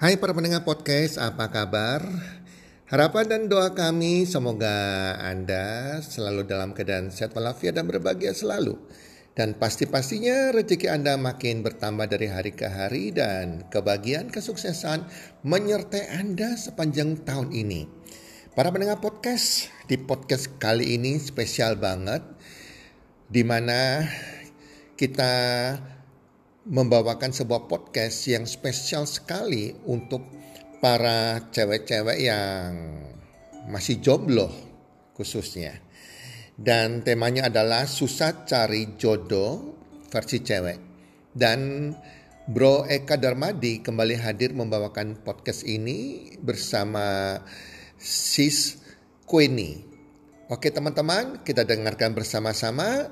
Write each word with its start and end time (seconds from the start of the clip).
Hai 0.00 0.16
para 0.16 0.32
pendengar 0.32 0.64
podcast, 0.64 1.20
apa 1.20 1.52
kabar? 1.52 2.00
Harapan 2.88 3.24
dan 3.28 3.42
doa 3.52 3.76
kami 3.76 4.24
semoga 4.24 4.72
Anda 5.20 6.00
selalu 6.00 6.48
dalam 6.48 6.72
keadaan 6.72 7.12
sehat 7.12 7.36
walafiat 7.36 7.76
dan 7.76 7.84
berbahagia 7.84 8.32
selalu. 8.32 8.80
Dan 9.36 9.60
pasti-pastinya 9.60 10.56
rezeki 10.56 10.88
Anda 10.88 11.20
makin 11.20 11.60
bertambah 11.60 12.08
dari 12.16 12.32
hari 12.32 12.56
ke 12.56 12.64
hari 12.64 13.12
dan 13.12 13.68
kebahagiaan 13.68 14.32
kesuksesan 14.32 15.04
menyertai 15.44 16.16
Anda 16.16 16.56
sepanjang 16.56 17.28
tahun 17.28 17.52
ini. 17.52 17.84
Para 18.56 18.72
pendengar 18.72 19.04
podcast, 19.04 19.68
di 19.84 20.00
podcast 20.00 20.48
kali 20.56 20.96
ini 20.96 21.20
spesial 21.20 21.76
banget 21.76 22.24
di 23.28 23.44
mana 23.44 24.00
kita 24.96 25.36
membawakan 26.68 27.32
sebuah 27.32 27.64
podcast 27.70 28.28
yang 28.28 28.44
spesial 28.44 29.08
sekali 29.08 29.72
untuk 29.88 30.20
para 30.84 31.48
cewek-cewek 31.48 32.18
yang 32.20 32.72
masih 33.68 34.00
jomblo 34.00 34.48
khususnya. 35.16 35.80
Dan 36.60 37.00
temanya 37.00 37.48
adalah 37.48 37.88
susah 37.88 38.44
cari 38.44 39.00
jodoh 39.00 39.76
versi 40.12 40.44
cewek. 40.44 40.78
Dan 41.32 41.92
Bro 42.50 42.84
Eka 42.84 43.16
Darmadi 43.16 43.80
kembali 43.80 44.20
hadir 44.20 44.52
membawakan 44.52 45.24
podcast 45.24 45.64
ini 45.64 46.28
bersama 46.42 47.38
Sis 47.96 48.80
Queenie. 49.24 49.86
Oke 50.50 50.74
teman-teman, 50.74 51.46
kita 51.46 51.62
dengarkan 51.62 52.12
bersama-sama 52.12 53.08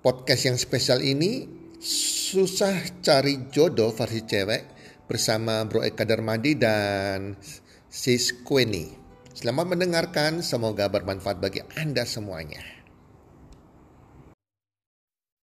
podcast 0.00 0.48
yang 0.48 0.56
spesial 0.56 1.04
ini 1.04 1.44
susah 2.28 3.00
cari 3.00 3.48
jodoh 3.48 3.88
versi 3.88 4.20
cewek 4.20 4.62
bersama 5.08 5.64
Bro 5.64 5.80
Eka 5.80 6.04
Darmadi 6.04 6.60
dan 6.60 7.40
Sis 7.88 8.44
Queenie. 8.44 8.92
Selamat 9.32 9.72
mendengarkan, 9.72 10.44
semoga 10.44 10.92
bermanfaat 10.92 11.40
bagi 11.40 11.64
Anda 11.80 12.04
semuanya. 12.04 12.60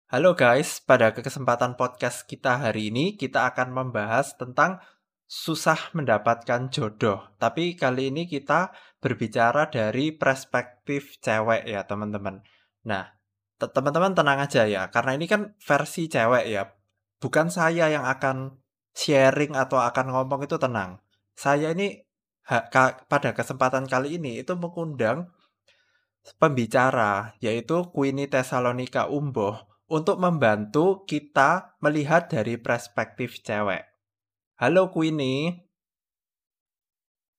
Halo 0.06 0.38
guys, 0.38 0.78
pada 0.78 1.10
kesempatan 1.10 1.74
podcast 1.74 2.30
kita 2.30 2.62
hari 2.62 2.94
ini 2.94 3.18
kita 3.18 3.50
akan 3.50 3.74
membahas 3.74 4.38
tentang 4.38 4.78
susah 5.26 5.90
mendapatkan 5.98 6.70
jodoh. 6.70 7.26
Tapi 7.42 7.74
kali 7.74 8.14
ini 8.14 8.30
kita 8.30 8.70
berbicara 9.02 9.66
dari 9.66 10.14
perspektif 10.14 11.18
cewek 11.18 11.66
ya 11.66 11.82
teman-teman. 11.90 12.38
Nah, 12.86 13.17
teman-teman 13.58 14.14
tenang 14.14 14.38
aja 14.38 14.62
ya, 14.70 14.86
karena 14.94 15.18
ini 15.18 15.26
kan 15.26 15.58
versi 15.58 16.06
cewek 16.06 16.46
ya. 16.46 16.70
Bukan 17.18 17.50
saya 17.50 17.90
yang 17.90 18.06
akan 18.06 18.62
sharing 18.94 19.58
atau 19.58 19.82
akan 19.82 20.14
ngomong 20.14 20.46
itu 20.46 20.54
tenang. 20.62 21.02
Saya 21.34 21.74
ini 21.74 22.06
pada 23.10 23.34
kesempatan 23.34 23.90
kali 23.90 24.16
ini 24.16 24.40
itu 24.40 24.54
mengundang 24.54 25.28
pembicara 26.38 27.36
yaitu 27.44 27.84
Queenie 27.92 28.30
Tesalonika 28.30 29.10
Umboh 29.10 29.68
untuk 29.88 30.20
membantu 30.20 31.04
kita 31.08 31.78
melihat 31.80 32.28
dari 32.28 32.56
perspektif 32.60 33.40
cewek. 33.40 33.88
Halo 34.60 34.90
Queenie. 34.90 35.64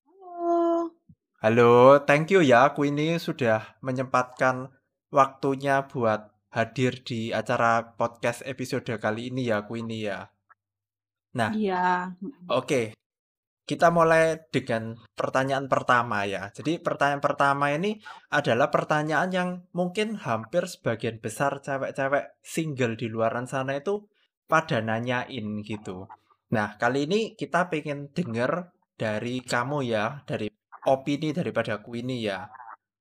Halo. 0.03 0.95
Halo, 1.39 2.03
thank 2.03 2.31
you 2.33 2.43
ya 2.43 2.71
Queenie 2.75 3.21
sudah 3.21 3.79
menyempatkan 3.79 4.71
waktunya 5.09 5.85
buat 5.89 6.33
hadir 6.49 7.05
di 7.05 7.29
acara 7.29 7.93
podcast 7.93 8.41
episode 8.45 8.89
kali 8.97 9.29
ini 9.29 9.49
ya 9.49 9.65
Queenie 9.65 10.01
ya. 10.09 10.19
Nah, 11.37 11.53
Iya. 11.53 12.13
oke. 12.49 12.97
Kita 13.69 13.93
mulai 13.93 14.49
dengan 14.49 14.97
pertanyaan 15.13 15.69
pertama 15.69 16.25
ya. 16.25 16.49
Jadi 16.49 16.81
pertanyaan 16.81 17.21
pertama 17.21 17.69
ini 17.69 18.01
adalah 18.33 18.73
pertanyaan 18.73 19.29
yang 19.29 19.49
mungkin 19.77 20.17
hampir 20.17 20.65
sebagian 20.65 21.21
besar 21.21 21.61
cewek-cewek 21.61 22.41
single 22.41 22.97
di 22.97 23.05
luaran 23.13 23.45
sana 23.45 23.77
itu 23.77 24.09
pada 24.49 24.81
nanyain 24.81 25.61
gitu. 25.61 26.09
Nah, 26.49 26.81
kali 26.81 27.05
ini 27.05 27.37
kita 27.37 27.69
pengen 27.69 28.09
denger 28.09 28.73
dari 28.97 29.37
kamu 29.45 29.85
ya, 29.85 30.25
dari 30.25 30.49
opini 30.89 31.29
daripada 31.29 31.77
Queenie 31.85 32.25
ya. 32.25 32.49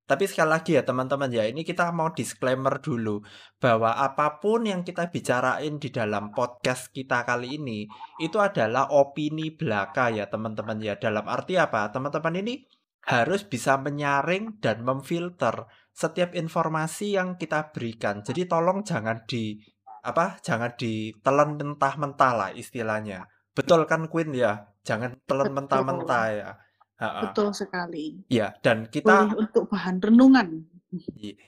Tapi 0.09 0.25
sekali 0.25 0.49
lagi 0.57 0.73
ya 0.73 0.89
teman-teman 0.89 1.29
ya, 1.29 1.45
ini 1.45 1.69
kita 1.69 1.93
mau 1.93 2.09
disclaimer 2.09 2.81
dulu 2.81 3.21
bahwa 3.61 3.93
apa 3.93 4.41
pun 4.41 4.65
yang 4.65 4.81
kita 4.81 5.13
bicarain 5.13 5.77
di 5.77 5.93
dalam 5.93 6.33
podcast 6.33 6.89
kita 6.97 7.29
kali 7.29 7.61
ini 7.61 7.85
itu 8.17 8.41
adalah 8.41 8.89
opini 8.89 9.53
belaka 9.53 10.09
ya 10.09 10.25
teman-teman 10.33 10.81
ya. 10.81 10.97
Dalam 10.97 11.29
arti 11.29 11.61
apa? 11.61 11.93
Teman-teman 11.93 12.41
ini 12.41 12.65
harus 13.05 13.45
bisa 13.45 13.77
menyaring 13.77 14.57
dan 14.65 14.81
memfilter 14.81 15.69
setiap 15.93 16.33
informasi 16.33 17.21
yang 17.21 17.37
kita 17.37 17.69
berikan. 17.77 18.25
Jadi 18.25 18.49
tolong 18.49 18.81
jangan 18.89 19.29
di 19.29 19.61
apa? 20.09 20.41
Jangan 20.41 20.73
ditelan 20.73 21.61
mentah-mentah 21.61 22.33
lah 22.33 22.51
istilahnya. 22.57 23.29
Betul 23.53 23.85
kan 23.85 24.09
Queen 24.09 24.33
ya? 24.33 24.73
Jangan 24.89 25.21
telan 25.29 25.53
mentah-mentah 25.53 26.27
ya. 26.33 26.51
Ha-ha. 26.99 27.31
Betul 27.31 27.55
sekali. 27.55 28.27
Ya, 28.27 28.55
dan 28.59 28.91
kita 28.91 29.27
Boleh 29.31 29.47
untuk 29.47 29.71
bahan 29.71 30.03
renungan. 30.03 30.67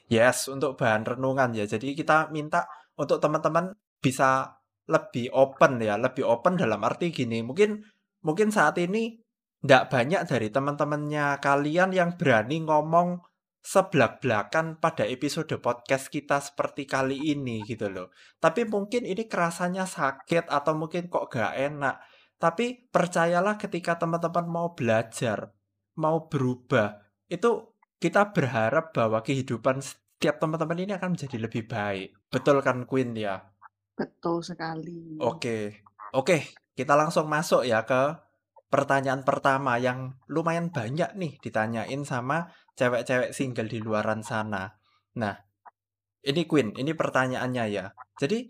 Yes, 0.07 0.47
untuk 0.47 0.79
bahan 0.79 1.03
renungan 1.03 1.51
ya. 1.57 1.67
Jadi 1.67 1.99
kita 1.99 2.31
minta 2.31 2.71
untuk 2.95 3.19
teman-teman 3.19 3.75
bisa 3.99 4.61
lebih 4.87 5.31
open 5.35 5.83
ya, 5.83 5.99
lebih 5.99 6.23
open 6.23 6.55
dalam 6.55 6.83
arti 6.87 7.11
gini. 7.11 7.43
Mungkin 7.43 7.83
mungkin 8.23 8.55
saat 8.55 8.79
ini 8.79 9.19
tidak 9.61 9.93
banyak 9.93 10.23
dari 10.25 10.49
teman-temannya 10.49 11.43
kalian 11.43 11.91
yang 11.93 12.17
berani 12.17 12.65
ngomong 12.65 13.21
seblak-blakan 13.61 14.81
pada 14.81 15.05
episode 15.05 15.53
podcast 15.61 16.09
kita 16.09 16.41
seperti 16.41 16.89
kali 16.89 17.37
ini 17.37 17.61
gitu 17.69 17.93
loh. 17.93 18.09
Tapi 18.41 18.65
mungkin 18.65 19.05
ini 19.05 19.29
kerasanya 19.29 19.85
sakit 19.85 20.49
atau 20.49 20.73
mungkin 20.73 21.13
kok 21.13 21.29
gak 21.29 21.61
enak. 21.61 22.01
Tapi 22.41 22.89
percayalah 22.89 23.61
ketika 23.61 24.01
teman-teman 24.01 24.49
mau 24.49 24.73
belajar, 24.73 25.53
mau 26.01 26.25
berubah, 26.25 27.05
itu 27.29 27.77
kita 28.01 28.33
berharap 28.33 28.97
bahwa 28.97 29.21
kehidupan 29.21 29.85
setiap 29.85 30.41
teman-teman 30.41 30.89
ini 30.89 30.97
akan 30.97 31.13
menjadi 31.13 31.37
lebih 31.37 31.69
baik. 31.69 32.17
Betul 32.33 32.65
kan 32.65 32.89
Queen 32.89 33.13
ya? 33.13 33.45
Betul 33.93 34.41
sekali. 34.41 35.21
Oke. 35.21 35.85
Oke, 36.17 36.49
kita 36.73 36.97
langsung 36.97 37.29
masuk 37.29 37.69
ya 37.69 37.85
ke 37.85 38.17
pertanyaan 38.73 39.21
pertama 39.21 39.77
yang 39.77 40.17
lumayan 40.25 40.73
banyak 40.73 41.13
nih 41.21 41.37
ditanyain 41.45 42.03
sama 42.09 42.49
cewek-cewek 42.73 43.37
single 43.37 43.69
di 43.69 43.85
luaran 43.85 44.25
sana. 44.25 44.81
Nah, 45.21 45.37
ini 46.25 46.49
Queen, 46.49 46.73
ini 46.73 46.97
pertanyaannya 46.97 47.65
ya. 47.69 47.93
Jadi 48.17 48.49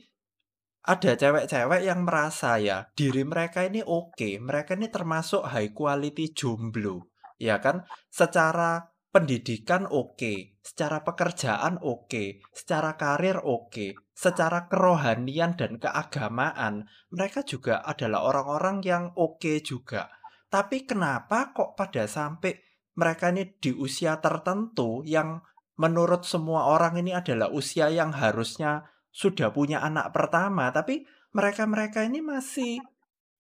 ada 0.80 1.12
cewek-cewek 1.12 1.84
yang 1.84 2.08
merasa 2.08 2.56
ya 2.56 2.88
diri 2.96 3.20
mereka 3.26 3.68
ini 3.68 3.84
oke, 3.84 4.40
mereka 4.40 4.72
ini 4.76 4.88
termasuk 4.88 5.44
high 5.44 5.76
quality 5.76 6.32
jomblo, 6.32 7.12
ya 7.36 7.60
kan? 7.60 7.84
Secara 8.08 8.88
pendidikan 9.10 9.84
oke, 9.90 10.56
secara 10.62 11.02
pekerjaan 11.04 11.82
oke, 11.82 12.40
secara 12.54 12.94
karir 12.96 13.42
oke, 13.42 13.98
secara 14.14 14.70
kerohanian 14.70 15.58
dan 15.58 15.76
keagamaan 15.76 16.86
mereka 17.12 17.42
juga 17.44 17.82
adalah 17.82 18.24
orang-orang 18.24 18.80
yang 18.86 19.04
oke 19.18 19.60
juga. 19.60 20.08
Tapi 20.50 20.88
kenapa 20.88 21.54
kok 21.54 21.78
pada 21.78 22.08
sampai 22.08 22.56
mereka 22.98 23.30
ini 23.30 23.54
di 23.58 23.70
usia 23.70 24.18
tertentu 24.18 25.06
yang 25.06 25.38
menurut 25.78 26.26
semua 26.26 26.68
orang 26.68 26.98
ini 27.00 27.14
adalah 27.14 27.48
usia 27.48 27.88
yang 27.88 28.12
harusnya 28.12 28.84
sudah 29.10 29.50
punya 29.50 29.82
anak 29.82 30.14
pertama, 30.14 30.70
tapi 30.70 31.06
mereka-mereka 31.34 32.06
ini 32.06 32.22
masih 32.22 32.82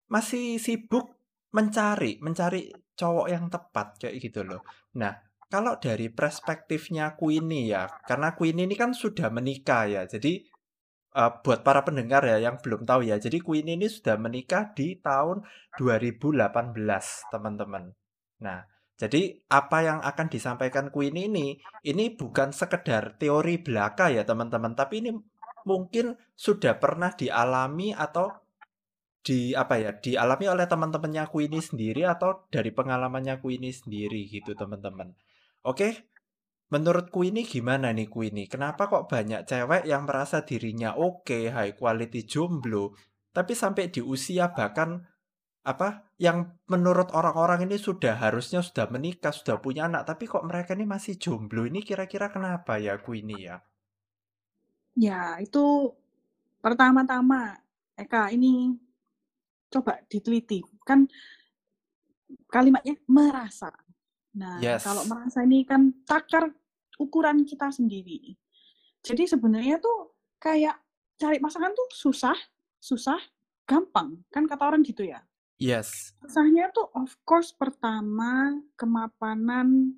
masih 0.08 0.60
sibuk 0.60 1.16
mencari 1.54 2.20
mencari 2.20 2.68
cowok 2.94 3.26
yang 3.30 3.50
tepat 3.50 3.98
kayak 3.98 4.14
gitu 4.22 4.46
loh. 4.46 4.62
Nah, 5.00 5.14
kalau 5.50 5.78
dari 5.78 6.10
perspektifnya 6.10 7.14
Queenie 7.14 7.70
ya, 7.70 7.86
karena 8.06 8.34
Queenie 8.34 8.66
ini 8.66 8.76
kan 8.78 8.90
sudah 8.90 9.30
menikah 9.30 9.86
ya. 9.86 10.02
Jadi 10.06 10.42
uh, 11.14 11.30
buat 11.42 11.62
para 11.62 11.86
pendengar 11.86 12.26
ya 12.26 12.42
yang 12.42 12.58
belum 12.58 12.82
tahu 12.82 13.06
ya. 13.06 13.16
Jadi 13.22 13.38
Queenie 13.38 13.78
ini 13.78 13.86
sudah 13.86 14.18
menikah 14.18 14.74
di 14.74 14.98
tahun 14.98 15.46
2018, 15.78 17.30
teman-teman. 17.30 17.94
Nah, 18.42 18.66
jadi 18.94 19.42
apa 19.50 19.78
yang 19.82 19.98
akan 20.02 20.26
disampaikan 20.30 20.90
Queenie 20.90 21.26
ini 21.30 21.46
ini 21.86 22.14
bukan 22.14 22.54
sekedar 22.54 23.18
teori 23.18 23.58
belaka 23.62 24.10
ya, 24.10 24.26
teman-teman, 24.26 24.74
tapi 24.74 25.02
ini 25.06 25.10
mungkin 25.64 26.16
sudah 26.36 26.76
pernah 26.78 27.12
dialami 27.12 27.96
atau 27.96 28.30
di 29.24 29.56
apa 29.56 29.80
ya 29.80 29.90
dialami 29.96 30.52
oleh 30.52 30.68
teman-temannya 30.68 31.24
Queenie 31.32 31.64
sendiri 31.64 32.04
atau 32.04 32.44
dari 32.52 32.68
pengalamannya 32.68 33.40
Queenie 33.40 33.72
sendiri 33.72 34.28
gitu 34.28 34.52
teman-teman. 34.52 35.16
Oke, 35.64 36.12
menurut 36.68 37.08
Queenie 37.08 37.48
gimana 37.48 37.88
nih 37.96 38.12
Queenie? 38.12 38.52
Kenapa 38.52 38.84
kok 38.92 39.08
banyak 39.08 39.48
cewek 39.48 39.88
yang 39.88 40.04
merasa 40.04 40.44
dirinya 40.44 40.92
oke, 40.92 41.48
high 41.48 41.72
quality 41.72 42.28
jomblo, 42.28 42.92
tapi 43.32 43.56
sampai 43.56 43.88
di 43.88 44.04
usia 44.04 44.52
bahkan 44.52 45.08
apa, 45.64 46.12
yang 46.20 46.60
menurut 46.68 47.08
orang-orang 47.16 47.64
ini 47.64 47.80
sudah 47.80 48.20
harusnya 48.20 48.60
sudah 48.60 48.92
menikah, 48.92 49.32
sudah 49.32 49.64
punya 49.64 49.88
anak, 49.88 50.04
tapi 50.04 50.28
kok 50.28 50.44
mereka 50.44 50.76
ini 50.76 50.84
masih 50.84 51.16
jomblo, 51.16 51.64
ini 51.64 51.80
kira-kira 51.80 52.28
kenapa 52.28 52.76
ya 52.76 53.00
Queenie 53.00 53.48
ya? 53.48 53.64
Ya, 54.94 55.38
itu 55.42 55.90
pertama-tama, 56.62 57.58
Eka, 57.98 58.30
ini 58.30 58.74
coba 59.70 59.98
diteliti. 60.06 60.62
Kan 60.86 61.10
kalimatnya 62.46 62.94
merasa. 63.10 63.74
Nah, 64.34 64.58
kalau 64.82 65.02
Yes. 65.06 65.10
merasa 65.10 65.38
ini 65.42 65.66
kan 65.66 65.90
takar 66.06 66.50
ukuran 66.98 67.42
kita 67.42 67.70
sendiri. 67.74 68.38
Jadi 69.02 69.26
sebenarnya 69.26 69.82
tuh 69.82 70.14
kayak 70.38 70.78
cari 71.18 71.38
pasangan 71.38 71.74
tuh 71.74 71.90
susah, 71.90 72.38
susah, 72.78 73.18
gampang. 73.66 74.22
Kan 74.30 74.46
kata 74.46 74.62
orang 74.70 74.82
gitu 74.86 75.06
ya. 75.06 75.22
Yes. 75.58 76.14
Susahnya 76.22 76.70
tuh 76.74 76.90
of 76.94 77.14
course 77.22 77.54
pertama 77.54 78.58
kemapanan 78.74 79.94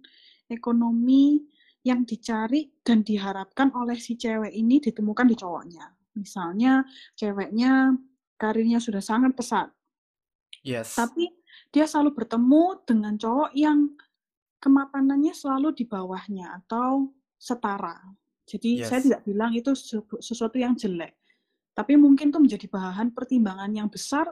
ekonomi 0.48 1.48
yang 1.86 2.02
dicari 2.02 2.66
dan 2.82 3.06
diharapkan 3.06 3.70
oleh 3.70 3.94
si 3.94 4.18
cewek 4.18 4.50
ini 4.50 4.82
ditemukan 4.82 5.30
di 5.30 5.38
cowoknya. 5.38 5.86
Misalnya 6.18 6.82
ceweknya 7.14 7.94
karirnya 8.34 8.82
sudah 8.82 8.98
sangat 8.98 9.38
pesat, 9.38 9.70
Yes. 10.66 10.98
tapi 10.98 11.30
dia 11.70 11.86
selalu 11.86 12.10
bertemu 12.18 12.82
dengan 12.82 13.14
cowok 13.14 13.54
yang 13.54 13.94
kemapanannya 14.58 15.30
selalu 15.30 15.70
di 15.78 15.84
bawahnya 15.86 16.58
atau 16.58 17.14
setara. 17.38 18.02
Jadi 18.50 18.82
saya 18.82 18.98
Yes. 18.98 19.06
tidak 19.06 19.22
bilang 19.22 19.52
itu 19.54 19.70
sesu- 19.78 20.18
sesuatu 20.18 20.58
yang 20.58 20.74
jelek, 20.74 21.14
tapi 21.70 21.94
mungkin 21.94 22.34
itu 22.34 22.38
menjadi 22.42 22.66
bahan 22.66 23.14
pertimbangan 23.14 23.70
yang 23.70 23.86
besar 23.86 24.26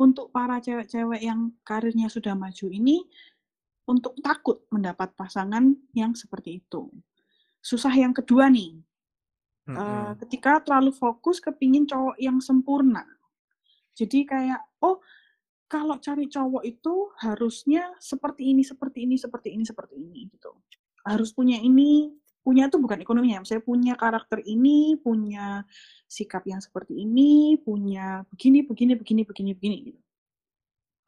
untuk 0.00 0.32
para 0.32 0.60
cewek-cewek 0.60 1.20
yang 1.24 1.52
karirnya 1.60 2.08
sudah 2.08 2.32
maju 2.36 2.66
ini 2.72 3.04
untuk 3.86 4.18
takut 4.18 4.66
mendapat 4.74 5.14
pasangan 5.14 5.72
yang 5.94 6.12
seperti 6.18 6.60
itu. 6.60 6.90
Susah 7.62 7.94
yang 7.94 8.10
kedua 8.10 8.50
nih, 8.50 8.78
eh, 9.66 9.74
Mm-mm. 9.74 10.18
ketika 10.26 10.62
terlalu 10.62 10.90
fokus 10.94 11.38
kepingin 11.38 11.86
cowok 11.86 12.18
yang 12.18 12.38
sempurna. 12.42 13.06
Jadi 13.96 14.28
kayak, 14.28 14.60
oh 14.84 15.00
kalau 15.66 15.98
cari 15.98 16.30
cowok 16.30 16.62
itu 16.62 17.10
harusnya 17.18 17.90
seperti 17.98 18.54
ini, 18.54 18.62
seperti 18.62 19.02
ini, 19.06 19.16
seperti 19.18 19.48
ini, 19.54 19.64
seperti 19.66 19.94
ini 19.98 20.20
gitu. 20.30 20.54
Harus 21.02 21.34
punya 21.34 21.58
ini, 21.58 22.10
punya 22.46 22.70
itu 22.70 22.78
bukan 22.78 23.02
ekonominya, 23.02 23.42
saya 23.42 23.58
punya 23.58 23.98
karakter 23.98 24.38
ini, 24.46 24.94
punya 25.02 25.66
sikap 26.06 26.46
yang 26.46 26.62
seperti 26.62 27.02
ini, 27.02 27.58
punya 27.58 28.22
begini, 28.30 28.62
begini, 28.62 28.94
begini, 28.94 29.22
begini, 29.26 29.50
begini 29.58 29.76
gitu. 29.90 30.00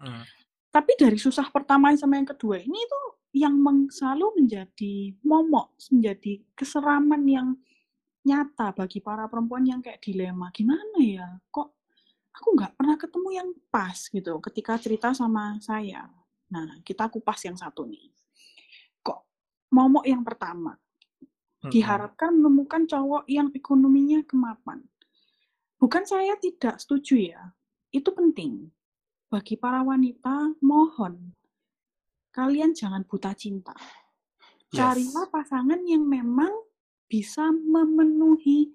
Mm. 0.03 0.25
Tapi 0.69 0.93
dari 1.01 1.17
susah 1.17 1.49
pertama 1.49 1.91
sama 1.97 2.21
yang 2.21 2.29
kedua 2.29 2.61
ini 2.61 2.81
tuh 2.85 3.07
yang 3.33 3.57
meng- 3.57 3.93
selalu 3.93 4.43
menjadi 4.45 5.17
momok, 5.25 5.77
menjadi 5.93 6.45
keseraman 6.53 7.23
yang 7.25 7.49
nyata 8.25 8.77
bagi 8.77 9.01
para 9.01 9.25
perempuan 9.29 9.65
yang 9.65 9.81
kayak 9.81 10.01
dilema. 10.05 10.53
Gimana 10.53 11.01
ya? 11.01 11.29
Kok 11.49 11.69
aku 12.37 12.49
nggak 12.55 12.73
pernah 12.77 12.97
ketemu 13.01 13.29
yang 13.33 13.49
pas 13.73 13.97
gitu 13.97 14.33
ketika 14.45 14.77
cerita 14.77 15.09
sama 15.17 15.57
saya. 15.65 16.05
Nah, 16.53 16.81
kita 16.85 17.09
kupas 17.09 17.45
yang 17.49 17.57
satu 17.57 17.89
nih. 17.89 18.13
Kok 19.01 19.21
momok 19.73 20.05
yang 20.05 20.21
pertama 20.25 20.77
diharapkan 21.67 22.31
menemukan 22.39 22.87
cowok 22.87 23.27
yang 23.27 23.51
ekonominya 23.51 24.23
kemapan. 24.23 24.79
Bukan 25.79 26.07
saya 26.07 26.39
tidak 26.39 26.79
setuju 26.79 27.35
ya, 27.35 27.43
itu 27.91 28.11
penting. 28.15 28.71
Bagi 29.29 29.61
para 29.61 29.85
wanita, 29.85 30.57
mohon 30.65 31.37
kalian 32.33 32.73
jangan 32.73 33.05
buta 33.05 33.37
cinta. 33.37 33.77
Yes. 34.73 34.81
Carilah 34.81 35.29
pasangan 35.29 35.81
yang 35.85 36.09
memang 36.09 36.53
bisa 37.09 37.53
memenuhi 37.53 38.73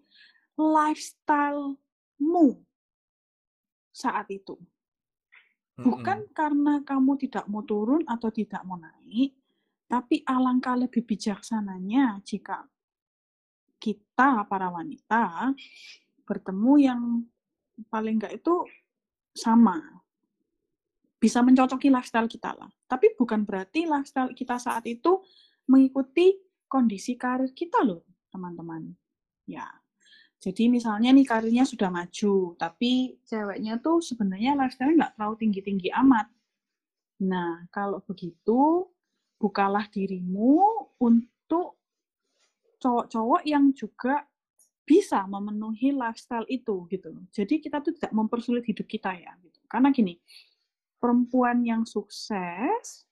lifestyle-mu 0.57 2.47
saat 3.93 4.29
itu. 4.29 4.57
Bukan 5.73 6.29
Mm-mm. 6.29 6.33
karena 6.37 6.85
kamu 6.85 7.17
tidak 7.17 7.49
mau 7.49 7.65
turun 7.65 8.05
atau 8.05 8.29
tidak 8.29 8.61
mau 8.61 8.77
naik, 8.77 9.33
tapi 9.89 10.21
alangkah 10.21 10.77
lebih 10.77 11.01
bijaksananya 11.01 12.21
jika 12.21 12.61
kita 13.81 14.45
para 14.45 14.69
wanita 14.69 15.49
bertemu 16.29 16.73
yang 16.77 17.01
paling 17.89 18.21
enggak 18.21 18.37
itu 18.37 18.65
sama. 19.33 20.02
Bisa 21.23 21.39
mencocoki 21.39 21.87
lifestyle 21.87 22.27
kita 22.27 22.51
lah. 22.51 22.67
Tapi 22.83 23.15
bukan 23.15 23.47
berarti 23.47 23.87
lifestyle 23.87 24.35
kita 24.35 24.59
saat 24.59 24.83
itu 24.91 25.23
mengikuti 25.71 26.35
kondisi 26.67 27.15
karir 27.15 27.55
kita 27.55 27.79
loh, 27.79 28.03
teman-teman. 28.27 28.91
Ya. 29.47 29.71
Jadi 30.43 30.67
misalnya 30.67 31.15
nih 31.15 31.23
karirnya 31.23 31.63
sudah 31.63 31.87
maju, 31.87 32.59
tapi 32.59 33.15
ceweknya 33.23 33.79
tuh 33.79 34.03
sebenarnya 34.03 34.59
lifestyle 34.59 34.91
nggak 34.91 35.15
terlalu 35.15 35.35
tinggi-tinggi 35.39 35.87
amat. 36.03 36.27
Nah, 37.23 37.63
kalau 37.71 38.03
begitu, 38.03 38.91
bukalah 39.39 39.87
dirimu 39.87 40.59
untuk 40.99 41.79
cowok-cowok 42.83 43.47
yang 43.47 43.71
juga 43.71 44.27
bisa 44.83 45.23
memenuhi 45.23 45.95
lifestyle 45.95 46.43
itu 46.51 46.83
gitu. 46.91 47.15
Jadi 47.31 47.63
kita 47.63 47.79
tuh 47.79 47.95
tidak 47.95 48.11
mempersulit 48.11 48.67
hidup 48.67 48.83
kita 48.83 49.15
ya. 49.15 49.31
Gitu. 49.39 49.63
Karena 49.71 49.95
gini, 49.95 50.19
perempuan 51.03 51.67
yang 51.67 51.83
sukses 51.83 53.03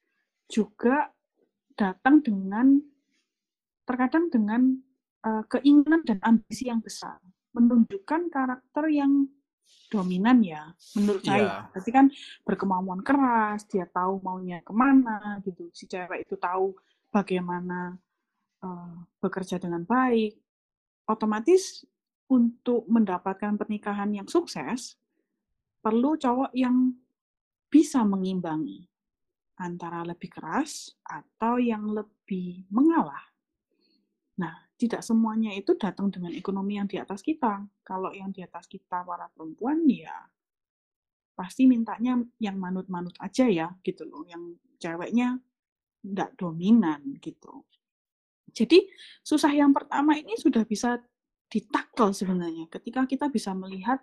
juga 0.48 1.12
datang 1.76 2.24
dengan 2.24 2.80
terkadang 3.84 4.32
dengan 4.32 4.80
uh, 5.28 5.44
keinginan 5.52 6.00
dan 6.08 6.24
ambisi 6.24 6.72
yang 6.72 6.80
besar, 6.80 7.20
menunjukkan 7.52 8.32
karakter 8.32 8.88
yang 8.88 9.28
dominan 9.92 10.40
ya, 10.40 10.72
menurut 10.96 11.20
saya. 11.20 11.44
Iya. 11.44 11.56
Berarti 11.76 11.92
kan 11.92 12.06
berkemauan 12.48 13.04
keras, 13.04 13.68
dia 13.68 13.84
tahu 13.92 14.24
maunya 14.24 14.64
ke 14.64 14.72
mana 14.72 15.44
gitu. 15.44 15.68
Si 15.76 15.84
cewek 15.84 16.24
itu 16.24 16.40
tahu 16.40 16.72
bagaimana 17.12 18.00
uh, 18.64 18.96
bekerja 19.20 19.60
dengan 19.60 19.84
baik. 19.84 20.40
Otomatis 21.12 21.84
untuk 22.32 22.88
mendapatkan 22.88 23.60
pernikahan 23.60 24.16
yang 24.16 24.32
sukses, 24.32 24.96
perlu 25.84 26.16
cowok 26.16 26.56
yang 26.56 26.96
bisa 27.72 28.04
mengimbangi 28.04 28.84
antara 29.64 30.04
lebih 30.04 30.28
keras 30.28 30.92
atau 31.08 31.56
yang 31.56 31.88
lebih 31.88 32.68
mengalah. 32.68 33.24
Nah, 34.42 34.68
tidak 34.76 35.06
semuanya 35.06 35.54
itu 35.56 35.78
datang 35.78 36.12
dengan 36.12 36.36
ekonomi 36.36 36.76
yang 36.76 36.90
di 36.90 37.00
atas 37.00 37.24
kita. 37.24 37.64
Kalau 37.86 38.12
yang 38.12 38.34
di 38.36 38.44
atas 38.44 38.68
kita 38.68 39.06
para 39.08 39.32
perempuan 39.32 39.88
ya 39.88 40.28
pasti 41.32 41.66
mintanya 41.66 42.20
yang 42.38 42.60
manut-manut 42.60 43.16
aja 43.18 43.48
ya 43.48 43.72
gitu 43.82 44.04
loh, 44.06 44.28
yang 44.28 44.60
ceweknya 44.78 45.40
tidak 46.04 46.36
dominan 46.36 47.18
gitu. 47.22 47.64
Jadi 48.52 48.84
susah 49.24 49.54
yang 49.54 49.72
pertama 49.72 50.18
ini 50.20 50.36
sudah 50.36 50.68
bisa 50.68 51.00
ditackle 51.48 52.12
sebenarnya 52.12 52.68
ketika 52.68 53.08
kita 53.08 53.26
bisa 53.32 53.56
melihat 53.56 54.00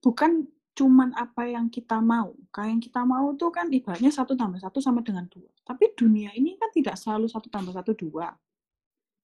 bukan 0.00 0.48
cuman 0.78 1.10
apa 1.18 1.50
yang 1.50 1.66
kita 1.66 1.98
mau. 1.98 2.30
Kayak 2.54 2.70
yang 2.70 2.82
kita 2.86 3.02
mau 3.02 3.34
tuh 3.34 3.50
kan 3.50 3.66
ibaratnya 3.66 4.14
satu 4.14 4.38
tambah 4.38 4.62
satu 4.62 4.78
sama 4.78 5.02
dengan 5.02 5.26
dua. 5.26 5.50
Tapi 5.66 5.90
dunia 5.98 6.30
ini 6.38 6.54
kan 6.54 6.70
tidak 6.70 6.94
selalu 6.94 7.26
satu 7.26 7.50
tambah 7.50 7.74
satu 7.74 7.98
dua. 7.98 8.30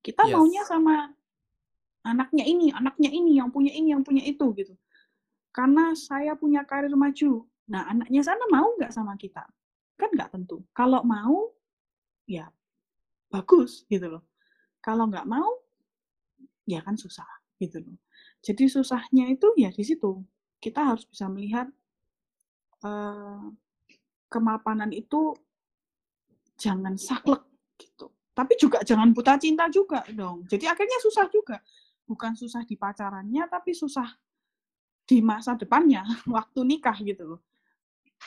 Kita 0.02 0.26
Yes. 0.26 0.34
maunya 0.34 0.62
sama 0.66 1.14
anaknya 2.02 2.44
ini, 2.44 2.74
anaknya 2.74 3.08
ini, 3.08 3.38
yang 3.38 3.54
punya 3.54 3.70
ini, 3.70 3.94
yang 3.94 4.02
punya 4.02 4.26
itu 4.26 4.50
gitu. 4.58 4.74
Karena 5.54 5.94
saya 5.94 6.34
punya 6.34 6.66
karir 6.66 6.90
maju. 6.90 7.46
Nah, 7.70 7.86
anaknya 7.86 8.20
sana 8.26 8.44
mau 8.50 8.74
nggak 8.74 8.90
sama 8.90 9.14
kita? 9.14 9.46
Kan 9.94 10.10
nggak 10.10 10.34
tentu. 10.34 10.66
Kalau 10.74 11.06
mau, 11.06 11.54
ya 12.26 12.50
bagus 13.30 13.86
gitu 13.86 14.18
loh. 14.18 14.26
Kalau 14.82 15.06
nggak 15.06 15.24
mau, 15.24 15.62
ya 16.66 16.82
kan 16.82 16.98
susah 16.98 17.30
gitu 17.62 17.78
loh. 17.80 17.96
Jadi 18.44 18.66
susahnya 18.68 19.30
itu 19.30 19.54
ya 19.56 19.70
di 19.70 19.86
situ. 19.86 20.20
Kita 20.64 20.80
harus 20.80 21.04
bisa 21.04 21.28
melihat 21.28 21.68
eh, 22.80 23.44
kemapanan 24.32 24.88
itu 24.96 25.36
jangan 26.56 26.96
saklek 26.96 27.44
gitu. 27.76 28.08
Tapi 28.34 28.56
juga 28.56 28.80
jangan 28.80 29.12
buta 29.12 29.36
cinta 29.36 29.68
juga 29.68 30.00
dong. 30.08 30.48
Jadi 30.48 30.64
akhirnya 30.64 30.98
susah 31.04 31.28
juga. 31.28 31.60
Bukan 32.08 32.32
susah 32.32 32.64
di 32.64 32.80
pacarannya, 32.80 33.44
tapi 33.48 33.76
susah 33.76 34.08
di 35.04 35.20
masa 35.20 35.52
depannya, 35.54 36.00
waktu 36.36 36.60
nikah 36.64 36.96
gitu 37.04 37.36
loh. 37.36 37.40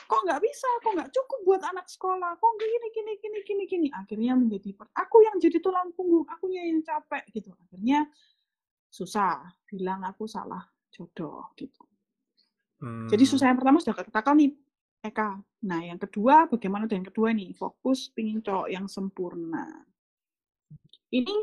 Kok 0.07 0.21
nggak 0.29 0.41
bisa, 0.45 0.69
kok 0.85 0.93
nggak 0.93 1.09
cukup 1.09 1.39
buat 1.41 1.61
anak 1.65 1.89
sekolah, 1.89 2.37
kok 2.37 2.53
gini, 2.61 2.87
gini, 2.93 3.13
gini, 3.17 3.39
gini, 3.41 3.63
gini. 3.65 3.87
Akhirnya 3.89 4.37
menjadi, 4.37 4.77
aku 4.93 5.25
yang 5.25 5.41
jadi 5.41 5.57
tulang 5.57 5.89
punggung, 5.97 6.25
akunya 6.29 6.69
yang 6.69 6.85
capek 6.85 7.25
gitu. 7.33 7.49
Akhirnya 7.65 8.05
susah, 8.93 9.41
bilang 9.65 10.05
aku 10.05 10.29
salah 10.29 10.61
jodoh 10.93 11.49
gitu. 11.57 11.81
Jadi 13.07 13.23
Hmm. 13.25 13.31
susah 13.33 13.45
yang 13.49 13.57
pertama 13.57 13.81
sudah 13.81 13.95
katakan 13.97 14.37
nih, 14.37 14.51
Eka. 15.01 15.41
Nah, 15.65 15.81
yang 15.81 15.97
kedua, 15.97 16.45
bagaimana 16.45 16.85
dengan 16.85 17.09
kedua 17.09 17.33
nih? 17.33 17.53
Fokus 17.57 18.09
pingin 18.13 18.41
cowok 18.43 18.67
yang 18.69 18.85
sempurna. 18.85 19.85
Ini 21.09 21.35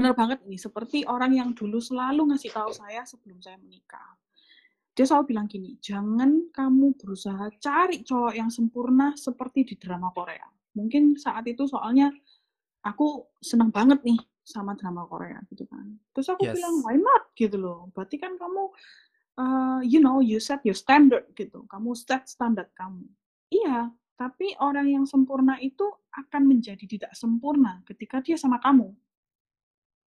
benar 0.00 0.16
banget 0.16 0.40
nih, 0.48 0.56
seperti 0.56 1.04
orang 1.04 1.36
yang 1.36 1.50
dulu 1.52 1.76
selalu 1.76 2.32
ngasih 2.32 2.50
tahu 2.56 2.72
saya 2.72 3.04
sebelum 3.04 3.36
saya 3.44 3.60
menikah. 3.60 4.16
Dia 4.96 5.04
selalu 5.06 5.36
bilang 5.36 5.46
gini, 5.46 5.76
jangan 5.78 6.50
kamu 6.50 6.96
berusaha 6.96 7.52
cari 7.60 8.00
cowok 8.02 8.32
yang 8.34 8.48
sempurna 8.48 9.12
seperti 9.14 9.62
di 9.62 9.74
drama 9.76 10.08
Korea. 10.10 10.48
Mungkin 10.74 11.20
saat 11.20 11.44
itu 11.46 11.68
soalnya 11.68 12.10
aku 12.80 13.28
senang 13.44 13.68
banget 13.68 14.00
nih 14.02 14.18
sama 14.40 14.72
drama 14.74 15.04
Korea 15.04 15.38
gitu 15.52 15.68
kan. 15.68 16.00
Terus 16.16 16.32
aku 16.32 16.48
Yes. 16.48 16.56
bilang, 16.58 16.74
why 16.82 16.96
not 16.96 17.30
gitu 17.36 17.60
loh. 17.60 17.92
Berarti 17.92 18.16
kan 18.18 18.34
kamu 18.40 18.72
uh, 19.40 19.80
you 19.80 20.04
know, 20.04 20.20
you 20.20 20.36
set 20.36 20.60
your 20.68 20.76
standard 20.76 21.32
gitu. 21.32 21.64
Kamu 21.64 21.96
set 21.96 22.28
standar 22.28 22.68
kamu. 22.76 23.08
Iya, 23.48 23.88
tapi 24.20 24.52
orang 24.60 24.86
yang 25.00 25.04
sempurna 25.08 25.56
itu 25.58 25.88
akan 26.12 26.44
menjadi 26.44 26.84
tidak 26.84 27.12
sempurna 27.16 27.80
ketika 27.88 28.20
dia 28.20 28.36
sama 28.36 28.60
kamu. 28.60 28.92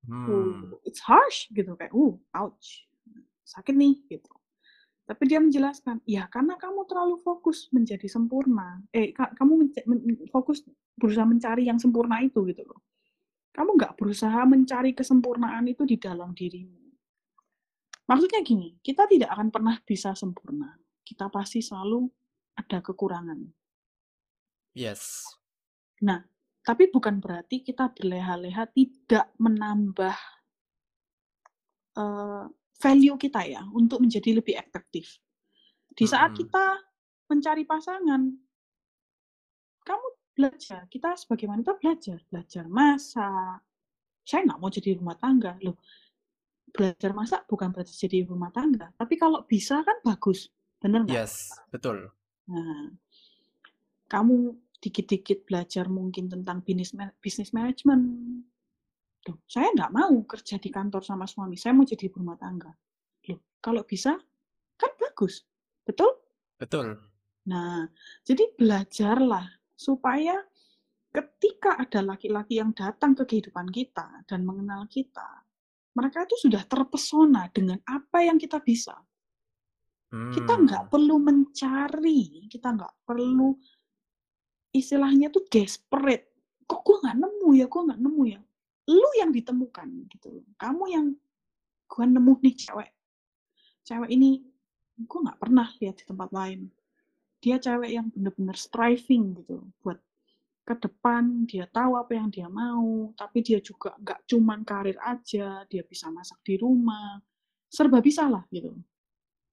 Hmm. 0.06 0.26
Uh, 0.30 0.78
it's 0.86 1.02
harsh 1.02 1.50
gitu 1.50 1.74
kayak, 1.74 1.90
uh, 1.90 2.14
ouch, 2.38 2.86
sakit 3.42 3.74
nih 3.74 3.98
gitu. 4.06 4.30
Tapi 5.06 5.22
dia 5.30 5.38
menjelaskan, 5.38 6.02
ya 6.06 6.26
karena 6.30 6.58
kamu 6.58 6.86
terlalu 6.86 7.22
fokus 7.22 7.70
menjadi 7.70 8.06
sempurna. 8.10 8.82
Eh, 8.94 9.14
ka- 9.14 9.34
kamu 9.38 9.74
fokus 10.34 10.66
berusaha 10.98 11.26
mencari 11.26 11.70
yang 11.70 11.78
sempurna 11.78 12.22
itu 12.22 12.42
gitu 12.50 12.66
loh. 12.66 12.82
Kamu 13.54 13.78
nggak 13.78 13.94
berusaha 13.98 14.46
mencari 14.46 14.98
kesempurnaan 14.98 15.66
itu 15.70 15.86
di 15.86 15.98
dalam 15.98 16.34
dirimu. 16.34 16.85
Maksudnya 18.06 18.42
gini, 18.46 18.78
kita 18.86 19.10
tidak 19.10 19.34
akan 19.34 19.50
pernah 19.50 19.76
bisa 19.82 20.14
sempurna. 20.14 20.78
Kita 21.02 21.30
pasti 21.34 21.62
selalu 21.62 22.06
ada 22.58 22.80
kekurangan. 22.82 23.40
Yes. 24.78 25.26
Nah, 26.06 26.22
tapi 26.62 26.90
bukan 26.90 27.18
berarti 27.18 27.66
kita 27.66 27.90
berleha-leha 27.94 28.70
tidak 28.74 29.34
menambah 29.42 30.18
eh, 31.98 32.46
value 32.82 33.18
kita 33.18 33.42
ya 33.48 33.62
untuk 33.74 34.04
menjadi 34.04 34.38
lebih 34.38 34.58
efektif. 34.60 35.18
Di 35.96 36.06
saat 36.06 36.36
Mm-mm. 36.36 36.42
kita 36.46 36.66
mencari 37.32 37.64
pasangan, 37.64 38.22
kamu 39.86 40.08
belajar. 40.36 40.86
Kita 40.92 41.16
sebagai 41.16 41.48
wanita 41.48 41.80
belajar, 41.80 42.20
belajar 42.28 42.68
masak. 42.68 43.64
Saya 44.26 44.42
nggak 44.44 44.60
mau 44.60 44.70
jadi 44.74 45.00
rumah 45.00 45.16
tangga 45.16 45.56
loh. 45.64 45.80
Belajar 46.76 47.12
masak 47.16 47.42
bukan 47.48 47.72
berarti 47.72 47.96
jadi 47.96 48.28
rumah 48.28 48.52
tangga, 48.52 48.92
tapi 49.00 49.16
kalau 49.16 49.48
bisa 49.48 49.80
kan 49.82 49.98
bagus, 50.04 50.52
bener 50.84 51.08
nggak? 51.08 51.16
Yes, 51.16 51.48
betul. 51.72 52.12
Nah, 52.52 52.92
kamu 54.12 54.54
dikit-dikit 54.84 55.48
belajar 55.48 55.88
mungkin 55.88 56.28
tentang 56.28 56.62
bisnis 56.62 56.92
bisnis 57.24 57.56
manajemen. 57.56 58.00
Loh, 59.26 59.42
saya 59.50 59.74
nggak 59.74 59.90
mau 59.96 60.14
kerja 60.28 60.62
di 60.62 60.70
kantor 60.70 61.02
sama 61.02 61.26
suami, 61.26 61.58
saya 61.58 61.74
mau 61.74 61.88
jadi 61.88 62.12
ibu 62.12 62.22
rumah 62.22 62.38
tangga. 62.38 62.70
Loh, 63.32 63.40
kalau 63.64 63.82
bisa, 63.82 64.14
kan 64.78 64.92
bagus. 65.02 65.42
Betul? 65.82 66.12
Betul. 66.60 67.00
Nah, 67.50 67.90
jadi 68.22 68.52
belajarlah 68.54 69.48
supaya 69.74 70.38
ketika 71.10 71.80
ada 71.80 72.04
laki-laki 72.04 72.60
yang 72.60 72.76
datang 72.76 73.16
ke 73.16 73.24
kehidupan 73.24 73.72
kita 73.72 74.26
dan 74.28 74.44
mengenal 74.44 74.86
kita, 74.92 75.45
mereka 75.96 76.28
itu 76.28 76.36
sudah 76.48 76.62
terpesona 76.68 77.48
dengan 77.50 77.80
apa 77.88 78.28
yang 78.28 78.36
kita 78.36 78.60
bisa. 78.60 78.96
Kita 80.16 80.54
Hmm. 80.56 80.64
nggak 80.68 80.84
perlu 80.92 81.16
mencari, 81.20 82.48
kita 82.48 82.72
nggak 82.72 83.04
perlu 83.08 83.56
istilahnya 84.76 85.32
tuh 85.32 85.48
desperate. 85.48 86.36
Kok 86.68 86.82
gue 86.84 86.98
nggak 87.04 87.18
nemu 87.20 87.50
ya, 87.56 87.66
gue 87.72 87.82
nggak 87.88 88.02
nemu 88.04 88.24
ya. 88.28 88.40
Lu 88.92 89.10
yang 89.18 89.32
ditemukan 89.32 89.88
gitu. 90.12 90.46
Kamu 90.60 90.84
yang 90.92 91.06
gue 91.90 92.06
nemu 92.06 92.34
nih 92.44 92.56
cewek. 92.60 92.92
Cewek 93.88 94.10
ini 94.12 94.44
gue 94.96 95.20
nggak 95.20 95.40
pernah 95.40 95.68
lihat 95.80 95.96
di 96.00 96.06
tempat 96.06 96.30
lain. 96.32 96.70
Dia 97.40 97.56
cewek 97.60 97.92
yang 97.92 98.08
bener-bener 98.12 98.58
striving 98.58 99.42
gitu 99.42 99.64
buat 99.84 100.00
ke 100.66 100.74
depan. 100.82 101.46
Dia 101.46 101.70
tahu 101.70 101.96
apa 101.96 102.18
yang 102.18 102.34
dia 102.34 102.50
mau, 102.50 103.14
tapi 103.14 103.46
dia 103.46 103.62
juga 103.62 103.94
nggak 104.02 104.26
cuman 104.26 104.66
karir 104.66 104.98
aja. 105.00 105.64
Dia 105.70 105.86
bisa 105.86 106.10
masak 106.10 106.42
di 106.42 106.58
rumah, 106.58 107.22
serba 107.70 108.02
bisa 108.02 108.26
lah 108.26 108.44
gitu. 108.50 108.74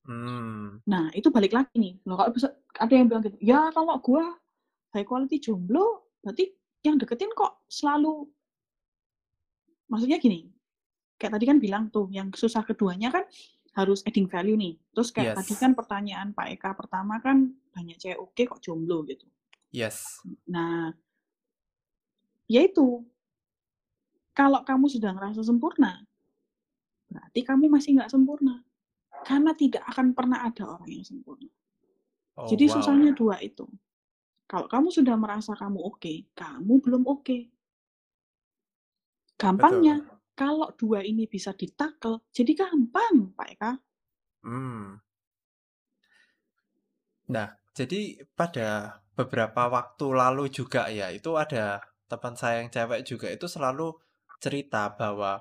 Hmm. 0.02 0.82
Nah, 0.82 1.14
itu 1.14 1.30
balik 1.30 1.54
lagi 1.54 1.76
nih. 1.78 1.94
Loh, 2.08 2.18
kalau 2.18 2.32
bisa, 2.34 2.50
ada 2.74 2.90
yang 2.90 3.06
bilang 3.06 3.22
gitu, 3.22 3.38
ya 3.38 3.70
kalau 3.70 3.94
gue 4.02 4.24
high 4.96 5.06
quality 5.06 5.38
jomblo, 5.38 6.10
berarti 6.24 6.50
yang 6.82 6.98
deketin 6.98 7.30
kok 7.30 7.62
selalu, 7.70 8.26
maksudnya 9.86 10.18
gini, 10.18 10.50
kayak 11.22 11.38
tadi 11.38 11.44
kan 11.46 11.58
bilang 11.62 11.84
tuh, 11.94 12.10
yang 12.10 12.34
susah 12.34 12.66
keduanya 12.66 13.14
kan 13.14 13.22
harus 13.78 14.02
adding 14.02 14.26
value 14.26 14.58
nih. 14.58 14.74
Terus 14.90 15.14
kayak 15.14 15.32
Yes. 15.32 15.38
tadi 15.38 15.54
kan 15.54 15.72
pertanyaan 15.78 16.34
Pak 16.34 16.46
Eka 16.58 16.70
pertama 16.74 17.22
kan, 17.22 17.54
banyak 17.70 17.96
cewek 17.96 18.18
oke 18.18 18.42
kok 18.42 18.60
jomblo 18.60 19.06
gitu. 19.06 19.24
Yes. 19.72 20.20
Nah, 20.44 20.92
yaitu, 22.44 23.00
kalau 24.36 24.60
kamu 24.62 24.92
sudah 24.92 25.16
ngerasa 25.16 25.40
sempurna, 25.40 26.04
berarti 27.08 27.40
kamu 27.40 27.72
masih 27.72 27.96
nggak 27.96 28.12
sempurna. 28.12 28.60
Karena 29.22 29.56
tidak 29.56 29.86
akan 29.88 30.12
pernah 30.12 30.44
ada 30.44 30.66
orang 30.66 30.90
yang 30.92 31.06
sempurna. 31.06 31.48
Oh, 32.36 32.48
Jadi 32.48 32.68
wow. 32.68 32.72
susahnya 32.76 33.10
dua 33.16 33.40
itu. 33.40 33.64
Kalau 34.44 34.68
kamu 34.68 34.92
sudah 34.92 35.16
merasa 35.16 35.56
kamu 35.56 35.80
oke, 35.80 36.36
kamu 36.36 36.74
belum 36.84 37.02
oke. 37.08 37.48
Gampangnya, 39.40 40.04
Betul. 40.04 40.18
kalau 40.36 40.68
dua 40.76 41.00
ini 41.00 41.24
bisa 41.24 41.56
ditakel, 41.56 42.20
jadi 42.28 42.52
gampang, 42.66 43.32
Pak 43.32 43.48
Eka. 43.56 43.72
Hmm. 44.44 45.00
Nah, 47.32 47.48
jadi 47.72 48.20
pada 48.36 49.00
beberapa 49.12 49.68
waktu 49.68 50.06
lalu 50.12 50.48
juga 50.48 50.88
ya, 50.88 51.12
itu 51.12 51.36
ada 51.36 51.80
teman 52.08 52.36
saya 52.36 52.60
yang 52.60 52.68
cewek 52.68 53.08
juga 53.08 53.32
itu 53.32 53.48
selalu 53.48 53.96
cerita 54.40 54.92
bahwa 54.92 55.40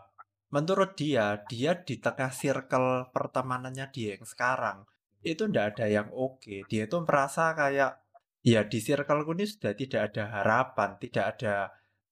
menurut 0.52 0.96
dia, 1.00 1.42
dia 1.48 1.76
di 1.80 2.00
tengah 2.00 2.32
circle 2.32 3.10
pertemanannya 3.16 3.88
dia 3.92 4.20
yang 4.20 4.28
sekarang, 4.28 4.84
itu 5.24 5.48
ndak 5.48 5.76
ada 5.76 5.86
yang 5.88 6.08
oke. 6.12 6.68
Dia 6.68 6.86
itu 6.86 6.98
merasa 7.02 7.56
kayak, 7.56 7.98
ya 8.44 8.62
di 8.68 8.80
circleku 8.84 9.32
ini 9.38 9.46
sudah 9.48 9.74
tidak 9.74 10.12
ada 10.12 10.24
harapan, 10.42 10.90
tidak 11.00 11.26
ada 11.38 11.72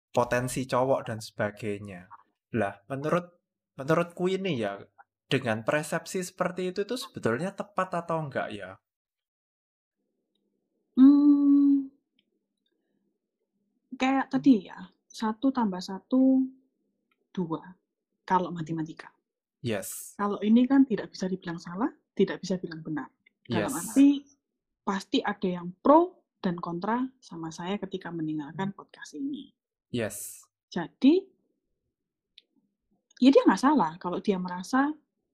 potensi 0.10 0.66
cowok 0.66 1.02
dan 1.06 1.20
sebagainya. 1.20 2.10
Lah, 2.58 2.74
menurut 2.90 3.38
menurutku 3.78 4.32
ini 4.32 4.64
ya, 4.64 4.80
dengan 5.30 5.62
persepsi 5.62 6.26
seperti 6.26 6.74
itu 6.74 6.84
itu 6.84 6.96
sebetulnya 6.98 7.54
tepat 7.54 8.02
atau 8.06 8.18
enggak 8.26 8.50
ya? 8.50 8.82
Kayak 14.00 14.32
tadi 14.32 14.72
ya, 14.72 14.80
satu 15.06 15.52
tambah 15.52 15.84
satu, 15.84 16.48
dua. 17.36 17.62
Kalau 18.24 18.54
matematika. 18.56 19.12
Yes. 19.60 20.16
Kalau 20.16 20.40
ini 20.40 20.64
kan 20.64 20.88
tidak 20.88 21.12
bisa 21.12 21.28
dibilang 21.28 21.60
salah, 21.60 21.92
tidak 22.16 22.40
bisa 22.40 22.56
bilang 22.56 22.80
benar. 22.80 23.12
Dalam 23.44 23.74
Yes. 23.74 23.76
arti, 23.76 24.10
pasti 24.86 25.20
ada 25.20 25.50
yang 25.50 25.74
pro 25.84 26.16
dan 26.40 26.56
kontra 26.56 27.04
sama 27.20 27.52
saya 27.52 27.76
ketika 27.76 28.14
mendengarkan 28.14 28.72
podcast 28.72 29.18
ini. 29.18 29.52
Yes. 29.92 30.46
Jadi, 30.70 31.26
ya 33.20 33.30
dia 33.34 33.44
nggak 33.44 33.60
salah 33.60 33.98
kalau 34.00 34.22
dia 34.24 34.40
merasa 34.40 34.94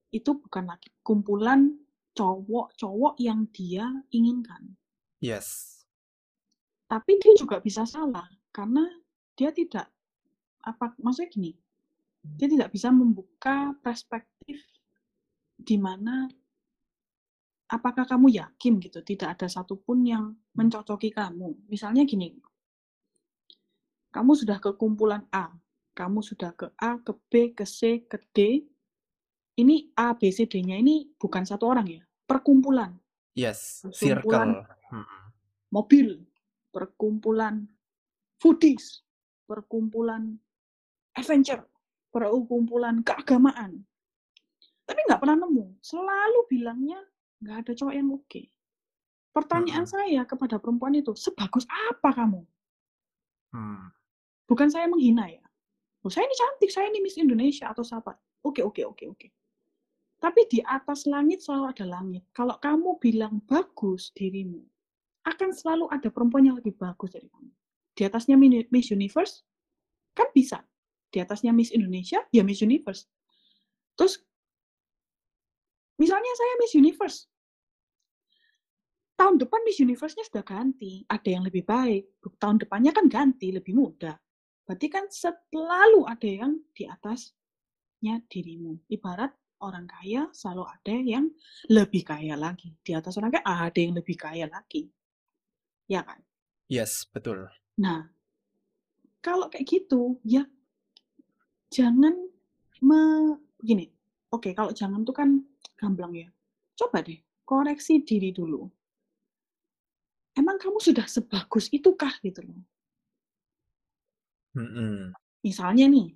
itu 0.09 0.31
bukan 0.39 0.65
lagi 0.65 0.89
kumpulan 1.03 1.75
cowok-cowok 2.15 3.19
yang 3.19 3.45
dia 3.51 3.85
inginkan. 4.15 4.73
Yes. 5.19 5.83
Tapi 6.87 7.19
dia 7.19 7.35
juga 7.35 7.59
bisa 7.59 7.83
salah 7.83 8.25
karena 8.55 8.87
dia 9.35 9.51
tidak 9.51 9.91
apa 10.63 10.95
maksudnya 11.03 11.27
gini, 11.27 11.51
dia 12.39 12.47
tidak 12.47 12.71
bisa 12.71 12.87
membuka 12.87 13.75
perspektif 13.83 14.63
di 15.59 15.75
mana 15.75 16.31
apakah 17.67 18.07
kamu 18.07 18.31
yakin 18.31 18.79
gitu 18.79 19.03
tidak 19.03 19.35
ada 19.35 19.51
satupun 19.51 20.07
yang 20.07 20.31
mencocoki 20.55 21.11
kamu. 21.11 21.67
Misalnya 21.67 22.07
gini, 22.07 22.31
kamu 24.15 24.31
sudah 24.39 24.63
ke 24.63 24.71
kumpulan 24.79 25.27
A, 25.35 25.51
kamu 25.91 26.23
sudah 26.23 26.55
ke 26.55 26.71
A, 26.79 26.95
ke 27.03 27.11
B, 27.27 27.51
ke 27.51 27.67
C, 27.67 28.07
ke 28.07 28.23
D. 28.31 28.63
Ini 29.55 29.95
A, 29.99 30.15
B, 30.15 30.31
C, 30.31 30.47
D-nya 30.47 30.79
ini 30.79 31.11
bukan 31.15 31.43
satu 31.43 31.67
orang 31.71 31.87
ya, 31.87 32.03
perkumpulan. 32.27 32.95
Yes. 33.35 33.83
Perkumpulan 33.83 34.63
Circle. 34.63 34.95
Mm-mm. 34.95 35.23
mobil, 35.71 36.07
perkumpulan 36.71 37.67
foodies, 38.39 39.03
perkumpulan 39.45 40.35
adventure, 41.15 41.63
perkumpulan 42.11 43.01
keagamaan. 43.01 43.83
Tapi 44.85 44.99
nggak 45.09 45.21
pernah 45.21 45.37
nemu. 45.45 45.81
Selalu 45.81 46.39
bilangnya 46.51 46.99
nggak 47.41 47.57
ada 47.65 47.71
cowok 47.73 47.93
yang 47.95 48.09
oke. 48.13 48.41
Pertanyaan 49.35 49.83
Mm-mm. 49.83 49.95
saya 49.99 50.21
kepada 50.23 50.55
perempuan 50.61 50.95
itu, 50.95 51.11
sebagus 51.11 51.67
apa 51.67 52.15
kamu? 52.15 52.39
Hmm. 53.51 53.91
Bukan 54.47 54.71
saya 54.71 54.87
menghina 54.87 55.27
ya. 55.27 55.43
Oh, 56.05 56.11
saya 56.13 56.29
ini 56.29 56.35
cantik, 56.37 56.71
saya 56.71 56.87
ini 56.87 57.01
Miss 57.01 57.17
Indonesia 57.17 57.67
atau 57.67 57.81
siapa. 57.81 58.13
Oke, 58.45 58.61
oke, 58.61 58.85
oke, 58.85 59.03
oke. 59.09 59.27
Tapi 60.21 60.41
di 60.47 60.59
atas 60.61 61.09
langit 61.09 61.41
selalu 61.41 61.65
ada 61.73 61.85
langit. 61.89 62.23
Kalau 62.29 62.55
kamu 62.61 63.01
bilang 63.01 63.41
bagus 63.43 64.13
dirimu, 64.13 64.61
akan 65.25 65.49
selalu 65.49 65.89
ada 65.89 66.07
perempuan 66.13 66.45
yang 66.45 66.57
lebih 66.61 66.77
bagus 66.77 67.17
dari 67.17 67.25
kamu. 67.25 67.51
Di 67.95 68.03
atasnya 68.03 68.35
Miss 68.35 68.91
Universe, 68.91 69.47
kan 70.11 70.27
bisa. 70.35 70.59
Di 71.07 71.23
atasnya 71.23 71.55
Miss 71.55 71.71
Indonesia, 71.71 72.19
ya 72.29 72.43
Miss 72.43 72.59
Universe. 72.59 73.07
Terus, 73.95 74.19
misalnya 75.95 76.31
saya 76.35 76.53
Miss 76.59 76.75
Universe. 76.75 77.19
Tahun 79.15 79.39
depan 79.39 79.63
Miss 79.63 79.79
Universe-nya 79.79 80.27
sudah 80.27 80.43
ganti. 80.43 81.07
Ada 81.07 81.39
yang 81.39 81.47
lebih 81.47 81.63
baik. 81.63 82.19
Tahun 82.35 82.59
depannya 82.59 82.91
kan 82.91 83.07
ganti, 83.07 83.55
lebih 83.55 83.71
muda. 83.71 84.19
Berarti 84.67 84.87
kan 84.91 85.07
selalu 85.07 86.03
ada 86.03 86.27
yang 86.27 86.59
di 86.75 86.83
atasnya 86.83 88.19
dirimu. 88.27 88.75
Ibarat 88.91 89.31
orang 89.63 89.87
kaya 89.87 90.27
selalu 90.35 90.67
ada 90.67 90.95
yang 90.99 91.31
lebih 91.71 92.03
kaya 92.03 92.35
lagi. 92.35 92.75
Di 92.83 92.91
atas 92.91 93.15
orang 93.15 93.39
kaya 93.39 93.71
ada 93.71 93.79
yang 93.79 93.95
lebih 93.95 94.19
kaya 94.19 94.51
lagi. 94.51 94.91
Ya 95.87 96.03
kan? 96.03 96.19
Yes, 96.67 97.07
betul. 97.07 97.47
Nah, 97.75 98.07
kalau 99.19 99.51
kayak 99.51 99.67
gitu, 99.67 100.15
ya 100.23 100.47
jangan 101.73 102.15
me, 102.79 103.01
gini. 103.59 103.91
Oke, 104.31 104.55
kalau 104.55 104.71
jangan 104.71 105.03
tuh 105.03 105.15
kan 105.15 105.43
gamblang 105.75 106.15
ya. 106.15 106.29
Coba 106.75 107.03
deh, 107.03 107.19
koreksi 107.43 107.99
diri 108.03 108.31
dulu. 108.31 108.67
Emang 110.35 110.59
kamu 110.59 110.79
sudah 110.83 111.07
sebagus 111.07 111.71
itukah 111.71 112.11
gitu 112.19 112.43
loh? 112.43 112.59
Mm-mm. 114.55 115.15
Misalnya 115.43 115.87
nih, 115.87 116.15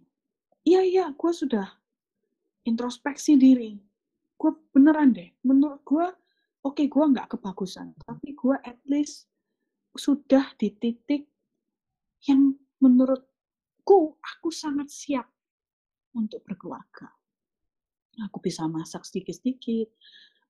iya 0.67 0.81
iya, 0.83 1.05
gue 1.11 1.31
sudah 1.31 1.67
introspeksi 2.67 3.39
diri. 3.39 3.79
Gue 4.39 4.55
beneran 4.71 5.11
deh, 5.11 5.31
menurut 5.43 5.83
gue, 5.83 6.07
oke 6.63 6.83
gue 6.87 7.05
nggak 7.15 7.35
kebagusan, 7.35 7.91
tapi 8.03 8.31
gue 8.35 8.55
at 8.63 8.79
least 8.87 9.27
sudah 9.95 10.55
di 10.55 10.71
titik 10.71 11.27
yang 12.27 12.55
menurutku 12.83 14.17
aku 14.19 14.49
sangat 14.51 14.91
siap 14.91 15.27
untuk 16.15 16.43
berkeluarga. 16.43 17.07
Aku 18.27 18.43
bisa 18.43 18.67
masak 18.67 19.07
sedikit-sedikit, 19.07 19.87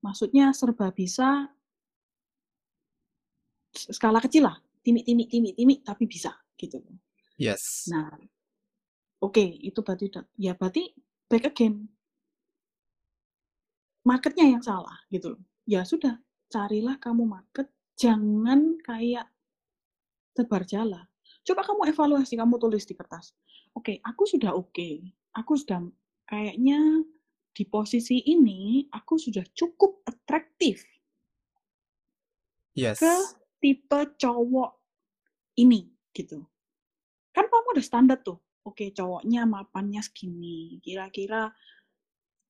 maksudnya 0.02 0.50
serba 0.56 0.90
bisa 0.90 1.46
skala 3.76 4.18
kecil 4.18 4.50
lah, 4.50 4.58
timik-timik, 4.82 5.30
timik-timik, 5.30 5.80
tapi 5.86 6.10
bisa 6.10 6.34
gitu. 6.58 6.82
Yes. 7.38 7.88
Nah, 7.94 8.10
oke, 9.22 9.44
itu 9.62 9.80
berarti 9.86 10.10
ya 10.36 10.58
berarti 10.58 10.90
back 11.30 11.54
again. 11.54 11.86
Marketnya 14.02 14.50
yang 14.50 14.64
salah 14.66 14.98
gitu 15.14 15.38
loh. 15.38 15.44
Ya 15.70 15.86
sudah, 15.86 16.18
carilah 16.50 16.98
kamu 16.98 17.30
market, 17.30 17.70
jangan 17.94 18.82
kayak 18.82 19.30
tebar 20.34 20.66
jala. 20.66 21.06
Coba 21.46 21.62
kamu 21.66 21.90
evaluasi, 21.90 22.38
kamu 22.38 22.56
tulis 22.62 22.86
di 22.86 22.94
kertas. 22.94 23.34
Oke, 23.74 23.98
aku 24.04 24.24
sudah 24.28 24.54
oke. 24.54 25.02
Aku 25.34 25.56
sudah 25.58 25.82
kayaknya 26.30 27.06
di 27.54 27.64
posisi 27.66 28.22
ini 28.30 28.86
aku 28.94 29.18
sudah 29.18 29.44
cukup 29.52 30.06
atraktif 30.06 30.86
Yes. 32.78 33.02
ke 33.02 33.14
tipe 33.60 34.00
cowok 34.16 34.72
ini 35.60 35.90
gitu. 36.16 36.46
Kan 37.36 37.52
kamu 37.52 37.76
udah 37.76 37.86
standar 37.86 38.24
tuh. 38.24 38.40
Oke, 38.64 38.94
cowoknya 38.96 39.44
mapannya 39.44 40.00
segini. 40.00 40.80
Kira-kira 40.80 41.52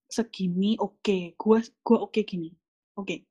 segini 0.05 0.77
oke. 0.77 1.33
Gua 1.39 1.63
gua 1.81 2.05
oke 2.05 2.21
gini. 2.21 2.53
Oke. 2.93 3.25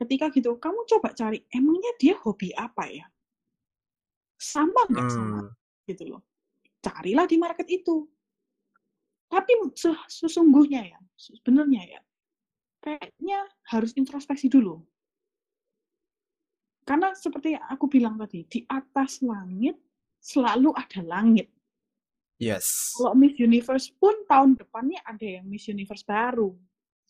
Ketika 0.00 0.32
gitu, 0.32 0.56
kamu 0.56 0.88
coba 0.88 1.12
cari 1.12 1.44
emangnya 1.52 1.92
dia 2.00 2.16
hobi 2.24 2.56
apa 2.56 2.88
ya? 2.88 3.04
Sama 4.40 4.88
nggak 4.88 5.08
sama 5.12 5.40
Hmm. 5.44 5.52
gitu 5.84 6.16
loh. 6.16 6.24
Carilah 6.80 7.28
di 7.28 7.36
market 7.36 7.68
itu. 7.68 8.08
Tapi 9.28 9.52
se- 9.76 10.08
sesungguhnya 10.08 10.80
ya, 10.90 10.98
sebenarnya 11.14 11.82
ya, 11.86 12.00
kayaknya 12.80 13.44
harus 13.68 13.92
introspeksi 13.94 14.48
dulu. 14.48 14.80
Karena 16.82 17.14
seperti 17.14 17.54
yang 17.54 17.62
aku 17.68 17.86
bilang 17.86 18.18
tadi, 18.18 18.42
di 18.48 18.64
atas 18.66 19.22
langit 19.22 19.78
selalu 20.18 20.74
ada 20.74 21.04
langit. 21.04 21.52
Yes. 22.40 22.96
Kalau 22.96 23.12
Miss 23.14 23.36
Universe 23.36 23.92
pun 24.00 24.24
tahun 24.24 24.56
depannya 24.56 24.98
ada 25.04 25.22
yang 25.22 25.44
Miss 25.46 25.68
Universe 25.68 26.02
baru. 26.02 26.56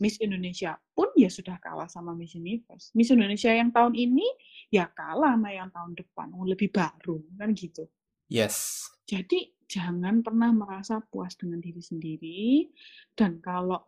Miss 0.01 0.17
Indonesia 0.17 0.81
pun 0.97 1.13
ya 1.13 1.29
sudah 1.29 1.61
kalah 1.61 1.87
sama 1.87 2.17
Miss 2.17 2.33
Universe. 2.33 2.91
Miss 2.97 3.13
Indonesia 3.13 3.53
yang 3.53 3.69
tahun 3.69 3.93
ini 3.93 4.25
ya 4.73 4.89
kalah 4.89 5.37
sama 5.37 5.53
yang 5.53 5.69
tahun 5.69 5.93
depan, 5.93 6.33
oh, 6.33 6.49
lebih 6.49 6.73
baru 6.73 7.21
kan 7.37 7.53
gitu. 7.53 7.85
Yes. 8.33 8.89
Jadi 9.05 9.53
jangan 9.69 10.25
pernah 10.25 10.51
merasa 10.51 10.99
puas 11.05 11.37
dengan 11.37 11.61
diri 11.61 11.85
sendiri 11.85 12.67
dan 13.13 13.39
kalau 13.45 13.87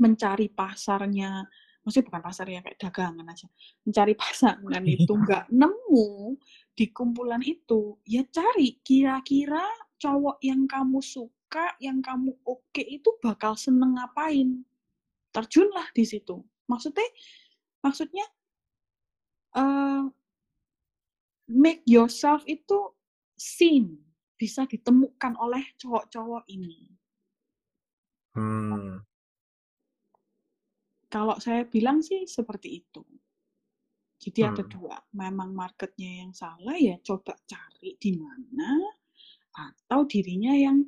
mencari 0.00 0.48
pasarnya, 0.48 1.44
maksudnya 1.84 2.08
bukan 2.08 2.22
pasarnya 2.24 2.64
kayak 2.64 2.80
dagangan 2.80 3.26
aja, 3.28 3.46
mencari 3.84 4.14
pasangan 4.16 4.82
itu 4.96 5.12
nggak 5.12 5.52
nemu 5.52 6.40
di 6.72 6.86
kumpulan 6.96 7.44
itu, 7.44 8.00
ya 8.08 8.24
cari 8.32 8.80
kira-kira 8.80 9.68
cowok 10.00 10.40
yang 10.40 10.64
kamu 10.64 11.04
suka, 11.04 11.76
yang 11.76 12.00
kamu 12.00 12.32
oke 12.48 12.80
itu 12.80 13.12
bakal 13.20 13.52
seneng 13.52 14.00
ngapain. 14.00 14.64
Terjunlah 15.30 15.94
di 15.94 16.04
situ. 16.06 16.42
Maksudnya, 16.66 17.06
maksudnya 17.82 18.26
eh, 19.56 20.04
make 21.50 21.82
yourself 21.86 22.42
itu 22.46 22.94
seen, 23.34 23.98
bisa 24.38 24.64
ditemukan 24.66 25.34
oleh 25.38 25.64
cowok-cowok 25.78 26.46
ini. 26.50 26.86
Hmm. 28.34 29.02
Kalau 31.10 31.34
saya 31.42 31.66
bilang 31.66 31.98
sih 31.98 32.22
seperti 32.30 32.86
itu. 32.86 33.02
Jadi 34.20 34.40
ada 34.46 34.62
Hmm. 34.62 34.70
dua, 34.70 34.96
memang 35.16 35.50
marketnya 35.56 36.22
yang 36.22 36.32
salah 36.36 36.76
ya 36.76 37.00
coba 37.00 37.34
cari 37.48 37.96
di 37.96 38.14
mana 38.14 38.78
atau 39.56 40.04
dirinya 40.06 40.52
yang 40.54 40.84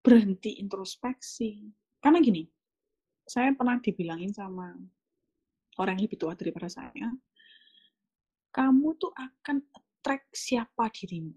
berhenti 0.00 0.62
introspeksi. 0.62 1.66
Karena 2.00 2.22
gini, 2.22 2.46
saya 3.24 3.50
pernah 3.56 3.80
dibilangin 3.80 4.32
sama 4.32 4.76
orang 5.80 5.98
yang 5.98 6.06
lebih 6.06 6.20
tua 6.20 6.36
daripada 6.36 6.68
saya, 6.70 7.08
kamu 8.54 8.88
tuh 9.00 9.10
akan 9.10 9.58
attract 9.74 10.30
siapa 10.36 10.92
dirimu. 10.92 11.34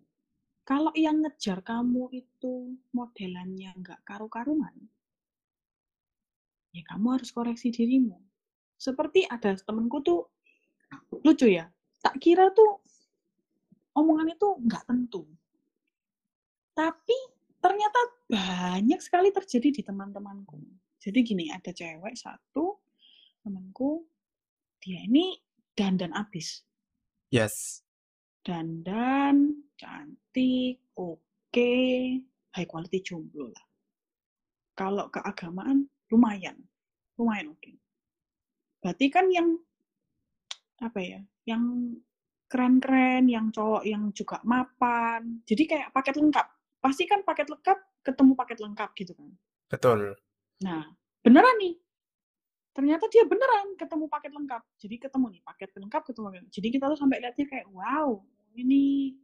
Kalau 0.67 0.91
yang 0.93 1.23
ngejar 1.23 1.63
kamu 1.63 2.11
itu 2.11 2.75
modelannya 2.91 3.71
nggak 3.79 4.03
karu-karuan, 4.03 4.75
ya 6.75 6.83
kamu 6.83 7.15
harus 7.15 7.31
koreksi 7.31 7.71
dirimu. 7.71 8.19
Seperti 8.75 9.23
ada 9.25 9.55
temenku 9.55 10.03
tuh 10.03 10.27
lucu 11.23 11.47
ya, 11.49 11.71
tak 12.03 12.19
kira 12.19 12.51
tuh 12.51 12.83
omongan 13.95 14.35
itu 14.35 14.47
nggak 14.67 14.83
tentu. 14.85 15.25
Tapi 16.77 17.17
ternyata 17.57 17.99
banyak 18.29 18.99
sekali 19.01 19.33
terjadi 19.33 19.71
di 19.71 19.81
teman-temanku. 19.81 20.61
Jadi 20.97 21.19
gini, 21.21 21.45
ada 21.53 21.69
cewek 21.69 22.17
satu, 22.17 22.81
temanku, 23.45 24.05
dia 24.81 25.05
ini 25.05 25.37
dandan 25.77 26.13
abis. 26.13 26.65
Yes. 27.29 27.85
Dandan, 28.41 29.61
cantik, 29.77 30.81
oke, 30.97 31.73
high 32.55 32.69
quality 32.69 33.03
jomblo 33.03 33.51
lah. 33.51 33.65
Kalau 34.77 35.09
keagamaan, 35.13 35.85
lumayan. 36.09 36.57
Lumayan 37.17 37.53
oke. 37.53 37.73
Berarti 38.81 39.05
kan 39.09 39.25
yang, 39.33 39.57
apa 40.81 40.99
ya, 41.01 41.19
yang 41.49 41.97
keren-keren, 42.47 43.27
yang 43.27 43.51
cowok 43.51 43.83
yang 43.83 44.09
juga 44.15 44.39
mapan. 44.47 45.43
Jadi 45.43 45.63
kayak 45.67 45.91
paket 45.91 46.15
lengkap. 46.15 46.47
Pasti 46.79 47.03
kan 47.03 47.21
paket 47.27 47.51
lengkap 47.51 47.77
ketemu 48.05 48.31
paket 48.39 48.57
lengkap 48.63 48.89
gitu 48.95 49.11
kan. 49.17 49.29
Betul. 49.67 50.15
Nah, 50.63 50.85
beneran 51.21 51.57
nih. 51.61 51.75
Ternyata 52.73 53.09
dia 53.09 53.25
beneran 53.25 53.73
ketemu 53.73 54.05
paket 54.05 54.31
lengkap. 54.33 54.61
Jadi 54.77 54.95
ketemu 55.01 55.25
nih 55.33 55.41
paket 55.41 55.69
lengkap 55.73 56.01
ketemu. 56.13 56.27
Jadi 56.53 56.67
kita 56.69 56.85
tuh 56.93 56.99
sampai 56.99 57.17
lihatnya 57.21 57.45
kayak 57.49 57.67
wow, 57.73 58.21
ini 58.53 59.17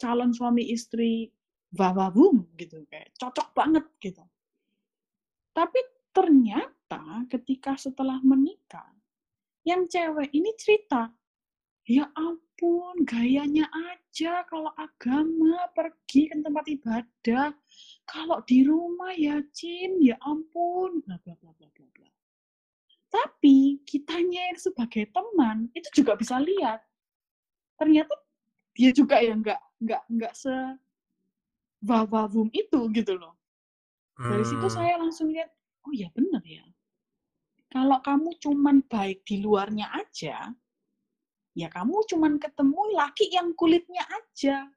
calon 0.00 0.32
suami 0.32 0.68
istri 0.72 1.28
wawawum 1.74 2.48
gitu 2.56 2.84
kayak 2.88 3.12
cocok 3.16 3.48
banget 3.52 3.84
gitu. 4.00 4.24
Tapi 5.54 5.80
ternyata 6.14 7.26
ketika 7.30 7.78
setelah 7.78 8.18
menikah 8.22 8.88
yang 9.64 9.88
cewek 9.88 10.28
ini 10.32 10.52
cerita, 10.60 11.08
ya 11.88 12.08
ampun, 12.12 12.43
gayanya 13.04 13.66
aja 13.72 14.46
kalau 14.46 14.70
agama 14.78 15.66
pergi 15.74 16.30
ke 16.30 16.36
tempat 16.38 16.64
ibadah, 16.70 17.46
kalau 18.06 18.38
di 18.46 18.62
rumah 18.62 19.12
ya 19.14 19.42
Cin, 19.50 19.98
ya 19.98 20.14
ampun, 20.22 21.02
bla 21.02 21.18
bla 21.22 21.34
bla 21.34 21.50
bla 21.58 21.68
bla 21.74 21.86
bla. 21.94 22.08
Tapi 23.10 23.82
kitanya 23.86 24.50
yang 24.54 24.58
sebagai 24.58 25.10
teman 25.10 25.70
itu 25.74 26.02
juga 26.02 26.14
bisa 26.14 26.38
lihat. 26.38 26.82
Ternyata 27.78 28.14
dia 28.74 28.90
juga 28.90 29.18
ya 29.22 29.34
nggak 29.34 29.60
nggak 29.82 30.02
nggak 30.10 30.32
se 30.34 30.54
wawawum 31.84 32.48
itu 32.54 32.80
gitu 32.94 33.14
loh. 33.18 33.34
Dari 34.18 34.46
situ 34.46 34.66
Hmm. 34.66 34.76
saya 34.78 34.94
langsung 34.98 35.30
lihat, 35.30 35.50
oh 35.84 35.92
ya 35.92 36.08
bener 36.14 36.42
ya. 36.46 36.64
Kalau 37.70 37.98
kamu 38.00 38.38
cuman 38.38 38.86
baik 38.86 39.26
di 39.26 39.42
luarnya 39.42 39.90
aja, 39.90 40.54
ya 41.54 41.70
kamu 41.70 42.02
cuman 42.10 42.36
ketemu 42.42 42.80
laki 42.98 43.30
yang 43.30 43.54
kulitnya 43.54 44.02
aja. 44.06 44.68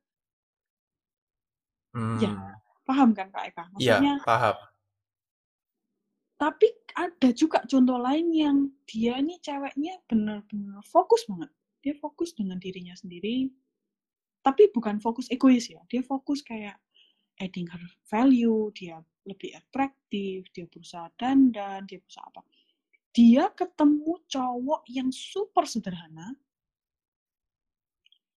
Ya, 2.18 2.30
Hmm. 2.30 2.54
paham 2.86 3.10
kan 3.18 3.34
Kak 3.34 3.50
Eka? 3.50 3.64
Iya, 3.82 3.98
Maksudnya, 3.98 4.14
paham. 4.22 4.56
tapi 6.38 6.70
ada 6.94 7.30
juga 7.34 7.66
contoh 7.66 7.98
lain 7.98 8.30
yang 8.30 8.58
dia 8.86 9.18
ini 9.18 9.42
ceweknya 9.42 9.98
bener-bener 10.06 10.78
fokus 10.86 11.26
banget. 11.26 11.50
Dia 11.82 11.98
fokus 11.98 12.38
dengan 12.38 12.62
dirinya 12.62 12.94
sendiri, 12.94 13.50
tapi 14.46 14.70
bukan 14.70 15.02
fokus 15.02 15.26
egois 15.34 15.66
ya. 15.70 15.82
Dia 15.90 16.06
fokus 16.06 16.46
kayak 16.46 16.78
adding 17.42 17.66
her 17.70 17.82
value, 18.10 18.70
dia 18.78 19.02
lebih 19.26 19.58
atraktif, 19.58 20.46
dia 20.54 20.70
berusaha 20.70 21.10
dandan, 21.18 21.86
dia 21.90 21.98
berusaha 21.98 22.26
apa. 22.30 22.42
Dia 23.14 23.50
ketemu 23.50 24.22
cowok 24.30 24.86
yang 24.94 25.10
super 25.10 25.66
sederhana, 25.66 26.38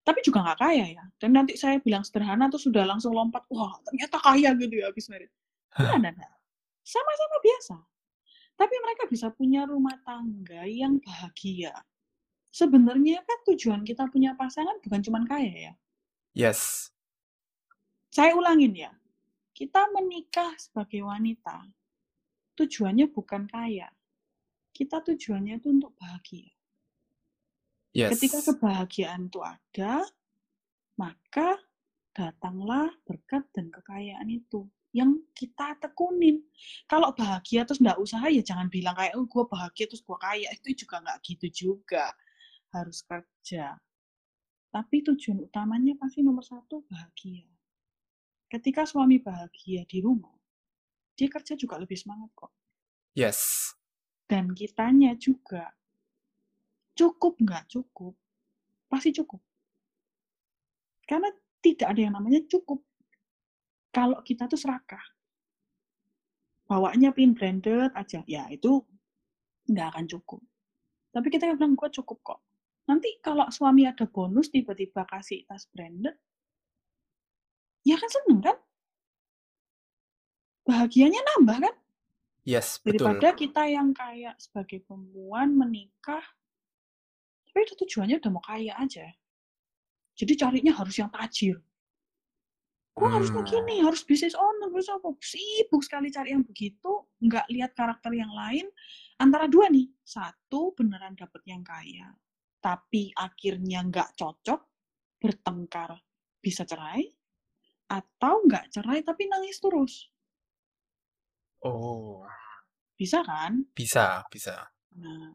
tapi 0.09 0.25
juga 0.25 0.41
nggak 0.41 0.57
kaya 0.57 0.85
ya. 0.97 1.05
Dan 1.21 1.37
nanti 1.37 1.53
saya 1.53 1.77
bilang 1.77 2.01
sederhana 2.01 2.49
tuh 2.49 2.57
sudah 2.57 2.81
langsung 2.81 3.13
lompat, 3.13 3.45
wah 3.53 3.77
ternyata 3.85 4.17
kaya 4.17 4.57
gitu 4.57 4.81
ya 4.81 4.89
habis 4.89 5.05
merit. 5.05 5.29
Enggak, 5.77 6.01
enggak, 6.01 6.13
enggak. 6.17 6.33
Sama-sama 6.81 7.37
biasa. 7.45 7.75
Tapi 8.57 8.75
mereka 8.81 9.03
bisa 9.05 9.29
punya 9.29 9.69
rumah 9.69 9.93
tangga 10.01 10.65
yang 10.65 10.97
bahagia. 11.05 11.77
Sebenarnya 12.49 13.21
kan 13.21 13.39
tujuan 13.53 13.85
kita 13.85 14.09
punya 14.09 14.33
pasangan 14.33 14.81
bukan 14.81 14.99
cuma 15.05 15.21
kaya 15.29 15.69
ya. 15.69 15.73
Yes. 16.33 16.89
Saya 18.09 18.33
ulangin 18.33 18.73
ya. 18.73 18.89
Kita 19.53 19.93
menikah 19.93 20.57
sebagai 20.57 21.05
wanita. 21.05 21.69
Tujuannya 22.57 23.13
bukan 23.13 23.45
kaya. 23.45 23.93
Kita 24.73 25.05
tujuannya 25.05 25.61
itu 25.61 25.69
untuk 25.69 25.93
bahagia. 25.93 26.49
Ketika 27.89 28.37
Yes. 28.39 28.47
kebahagiaan 28.53 29.27
itu 29.27 29.41
ada, 29.41 30.05
maka 30.95 31.57
datanglah 32.13 32.91
berkat 33.07 33.47
dan 33.55 33.73
kekayaan 33.73 34.29
itu 34.29 34.69
yang 34.93 35.21
kita 35.37 35.77
tekunin. 35.81 36.41
Kalau 36.89 37.13
bahagia 37.13 37.65
terus 37.65 37.77
nggak 37.81 38.01
usaha 38.01 38.25
ya 38.29 38.41
jangan 38.41 38.69
bilang 38.69 38.97
kayak 38.97 39.13
oh 39.17 39.25
gue 39.25 39.43
bahagia 39.45 39.85
terus 39.85 40.01
gue 40.01 40.17
kaya 40.17 40.49
itu 40.53 40.85
juga 40.85 41.01
nggak 41.01 41.17
gitu 41.25 41.47
juga 41.49 42.13
harus 42.73 43.01
kerja. 43.05 43.77
Tapi 44.69 45.01
tujuan 45.01 45.45
utamanya 45.49 45.97
pasti 45.97 46.21
nomor 46.21 46.45
satu 46.45 46.85
bahagia. 46.85 47.45
Ketika 48.49 48.85
suami 48.85 49.21
bahagia 49.21 49.85
di 49.85 50.01
rumah, 50.01 50.33
dia 51.17 51.29
kerja 51.29 51.53
juga 51.57 51.77
lebih 51.77 51.97
semangat 51.97 52.29
kok. 52.33 52.53
Yes. 53.13 53.73
Dan 54.29 54.53
kitanya 54.53 55.17
juga 55.17 55.73
cukup 56.99 57.39
nggak 57.39 57.71
cukup, 57.71 58.11
pasti 58.91 59.15
cukup. 59.15 59.39
Karena 61.07 61.31
tidak 61.63 61.95
ada 61.95 62.01
yang 62.03 62.13
namanya 62.19 62.43
cukup. 62.51 62.83
Kalau 63.95 64.19
kita 64.19 64.51
tuh 64.51 64.59
serakah. 64.59 65.01
Bawanya 66.67 67.15
pin 67.15 67.33
branded 67.33 67.89
aja, 67.95 68.21
ya 68.27 68.45
itu 68.51 68.83
nggak 69.71 69.87
akan 69.95 70.05
cukup. 70.05 70.43
Tapi 71.09 71.27
kita 71.33 71.49
bilang, 71.57 71.73
gue 71.73 71.89
cukup 71.89 72.21
kok. 72.21 72.39
Nanti 72.85 73.17
kalau 73.25 73.49
suami 73.49 73.89
ada 73.89 74.05
bonus, 74.05 74.53
tiba-tiba 74.53 75.01
kasih 75.09 75.49
tas 75.49 75.65
branded, 75.73 76.13
ya 77.81 77.97
kan 77.97 78.09
seneng 78.09 78.41
kan? 78.45 78.57
Bahagianya 80.69 81.21
nambah 81.33 81.57
kan? 81.65 81.75
Yes, 82.45 82.77
betul. 82.81 83.17
Daripada 83.17 83.29
kita 83.33 83.63
yang 83.65 83.89
kayak 83.93 84.37
sebagai 84.37 84.85
perempuan 84.85 85.57
menikah, 85.57 86.21
tapi 87.49 87.65
itu 87.65 87.73
tujuannya 87.81 88.21
udah 88.21 88.31
mau 88.31 88.43
kaya 88.45 88.77
aja. 88.77 89.09
Jadi 90.13 90.33
carinya 90.37 90.73
harus 90.77 90.95
yang 90.99 91.09
tajir. 91.09 91.57
Gue 92.93 93.07
harus 93.07 93.31
Hmm. 93.31 93.39
begini, 93.41 93.79
harus 93.79 94.03
bisnis 94.03 94.35
owner, 94.35 94.67
harus 94.69 94.91
apa. 94.91 95.07
Sibuk 95.23 95.81
sekali 95.81 96.11
cari 96.11 96.35
yang 96.35 96.43
begitu, 96.43 97.07
nggak 97.23 97.47
lihat 97.49 97.71
karakter 97.71 98.11
yang 98.11 98.29
lain. 98.29 98.67
Antara 99.17 99.47
dua 99.47 99.71
nih, 99.71 99.87
satu 100.03 100.75
beneran 100.75 101.15
dapet 101.15 101.41
yang 101.47 101.63
kaya, 101.63 102.11
tapi 102.59 103.15
akhirnya 103.15 103.87
nggak 103.87 104.19
cocok, 104.19 104.61
bertengkar, 105.19 105.95
bisa 106.43 106.67
cerai, 106.67 107.07
atau 107.87 108.43
nggak 108.43 108.67
cerai 108.75 108.99
tapi 109.01 109.31
nangis 109.31 109.57
terus. 109.63 110.11
Oh, 111.63 112.23
Bisa 112.99 113.23
kan? 113.23 113.63
bisa, 113.75 114.27
bisa. 114.27 114.67
Nah, 114.99 115.31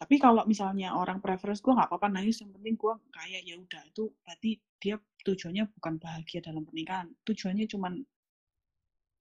tapi 0.00 0.14
kalau 0.18 0.42
misalnya 0.48 0.88
orang 0.98 1.18
preference 1.24 1.60
gue 1.64 1.72
nggak 1.76 1.88
apa-apa 1.90 2.08
nangis, 2.10 2.40
yang 2.42 2.50
penting 2.56 2.74
gue 2.82 2.94
kaya 3.16 3.38
ya 3.48 3.54
udah 3.64 3.82
itu 3.90 4.04
berarti 4.24 4.50
dia 4.82 4.96
tujuannya 5.26 5.64
bukan 5.78 5.94
bahagia 6.02 6.40
dalam 6.42 6.62
pernikahan, 6.66 7.06
tujuannya 7.26 7.66
cuman 7.70 7.92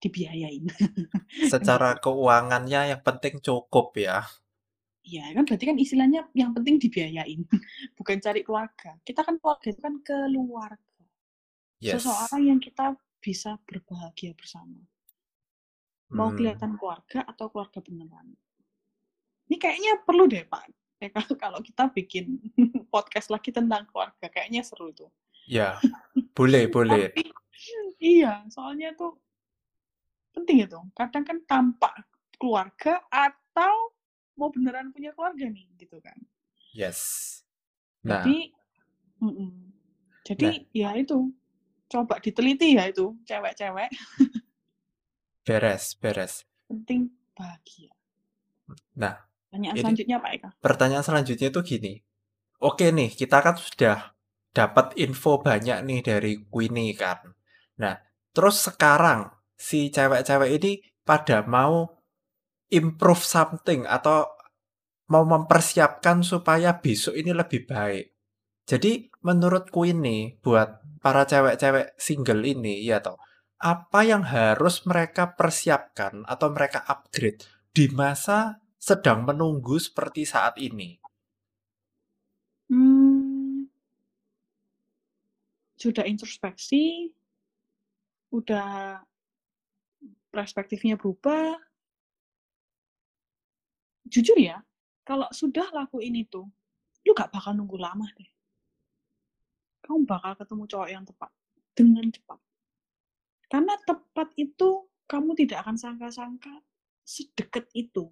dibiayain. 0.02 0.66
Secara 1.52 1.90
keuangannya 2.04 2.82
yang 2.96 3.02
penting 3.08 3.36
cukup 3.46 3.88
ya. 3.98 4.18
Iya 5.02 5.34
kan 5.34 5.44
berarti 5.50 5.66
kan 5.70 5.78
istilahnya 5.82 6.22
yang 6.38 6.52
penting 6.54 6.76
dibiayain, 6.78 7.42
bukan 7.98 8.18
cari 8.26 8.42
keluarga. 8.46 8.92
Kita 9.02 9.22
kan 9.28 9.36
keluarga 9.42 9.68
itu 9.74 9.82
kan 9.82 9.96
keluarga, 10.06 10.78
Yes. 11.82 12.06
seseorang 12.06 12.42
yang 12.46 12.60
kita 12.62 12.94
bisa 13.18 13.58
berbahagia 13.66 14.38
bersama. 14.38 14.78
Mau 16.14 16.30
Hmm. 16.30 16.38
kelihatan 16.38 16.78
keluarga 16.78 17.26
atau 17.26 17.50
keluarga 17.50 17.80
beneran. 17.82 18.38
Ini 19.52 19.60
kayaknya 19.60 20.00
perlu 20.08 20.32
deh 20.32 20.48
Pak. 20.48 20.64
Ya, 21.04 21.12
kalau- 21.44 21.60
kita 21.60 21.92
bikin 21.92 22.40
podcast 22.94 23.28
lagi 23.28 23.52
tentang 23.52 23.84
keluarga, 23.92 24.32
kayaknya 24.32 24.64
seru 24.64 24.96
itu. 24.96 25.12
Ya, 25.44 25.76
boleh, 26.32 26.70
boleh. 26.76 27.12
Tapi 27.12 27.28
iya, 28.00 28.48
soalnya 28.48 28.96
tuh 28.96 29.20
penting 30.32 30.64
itu. 30.64 30.80
Kadang 30.96 31.28
kan 31.28 31.44
tampak 31.44 32.00
keluarga 32.40 33.04
atau 33.12 33.92
mau 34.40 34.48
beneran 34.48 34.96
punya 34.96 35.12
keluarga 35.12 35.52
nih, 35.52 35.68
gitu 35.76 36.00
kan. 36.00 36.16
Yes. 36.72 37.44
Nah, 38.08 38.24
Jadi, 38.24 38.50
mm-mm. 39.20 39.52
jadi 40.26 40.64
ya 40.72 40.96
itu 40.96 41.30
coba 41.92 42.18
diteliti 42.18 42.80
ya 42.80 42.88
itu 42.90 43.14
cewek-cewek 43.28 43.92
beres, 45.46 45.94
beres. 46.00 46.48
penting 46.66 47.14
bahagia. 47.38 47.94
Nah, 48.98 49.22
Pertanyaan 49.52 49.76
Ini- 49.76 49.84
selanjutnya 49.84 50.18
Pak 50.24 50.32
Eka. 50.32 50.50
pertanyaan 50.64 51.04
selanjutnya 51.04 51.48
itu 51.52 51.60
gini. 51.60 51.94
Oke 52.64 52.96
nih, 52.96 53.12
kita 53.12 53.44
kan 53.44 53.60
sudah 53.60 54.16
dapat 54.56 54.96
info 54.96 55.44
banyak 55.44 55.84
nih 55.84 56.00
dari 56.00 56.40
Queenie 56.48 56.96
kan. 56.96 57.20
Nah, 57.84 58.00
terus 58.32 58.64
sekarang 58.64 59.28
si 59.60 59.92
cewek-cewek 59.92 60.50
ini 60.56 60.72
pada 61.04 61.44
mau 61.44 62.00
improve 62.72 63.20
something 63.20 63.84
atau 63.84 64.24
mau 65.12 65.28
mempersiapkan 65.28 66.24
supaya 66.24 66.80
besok 66.80 67.20
ini 67.20 67.36
lebih 67.36 67.68
baik. 67.68 68.16
Jadi 68.64 69.12
menurut 69.20 69.68
Queenie 69.68 70.40
buat 70.40 70.80
para 71.04 71.28
cewek-cewek 71.28 72.00
single 72.00 72.40
ini 72.48 72.88
ya 72.88 73.04
toh, 73.04 73.20
apa 73.60 74.00
yang 74.08 74.24
harus 74.24 74.88
mereka 74.88 75.36
persiapkan 75.36 76.24
atau 76.24 76.48
mereka 76.56 76.88
upgrade 76.88 77.44
di 77.76 77.92
masa 77.92 78.64
sedang 78.82 79.30
menunggu 79.30 79.78
seperti 79.78 80.26
saat 80.26 80.58
ini? 80.58 80.98
Hmm, 82.66 83.70
sudah 85.78 86.02
introspeksi, 86.10 87.14
udah 88.34 88.98
perspektifnya 90.34 90.98
berubah. 90.98 91.62
Jujur 94.10 94.42
ya, 94.42 94.58
kalau 95.06 95.30
sudah 95.30 95.70
lakuin 95.78 96.18
itu, 96.18 96.42
lu 97.06 97.12
gak 97.14 97.30
bakal 97.30 97.54
nunggu 97.54 97.78
lama 97.78 98.10
deh. 98.18 98.32
Kamu 99.86 100.10
bakal 100.10 100.34
ketemu 100.42 100.64
cowok 100.66 100.90
yang 100.90 101.06
tepat 101.06 101.32
dengan 101.78 102.10
cepat. 102.10 102.40
Karena 103.46 103.78
tepat 103.86 104.34
itu 104.42 104.90
kamu 105.06 105.38
tidak 105.38 105.68
akan 105.68 105.76
sangka-sangka 105.78 106.64
sedekat 107.04 107.68
itu. 107.76 108.08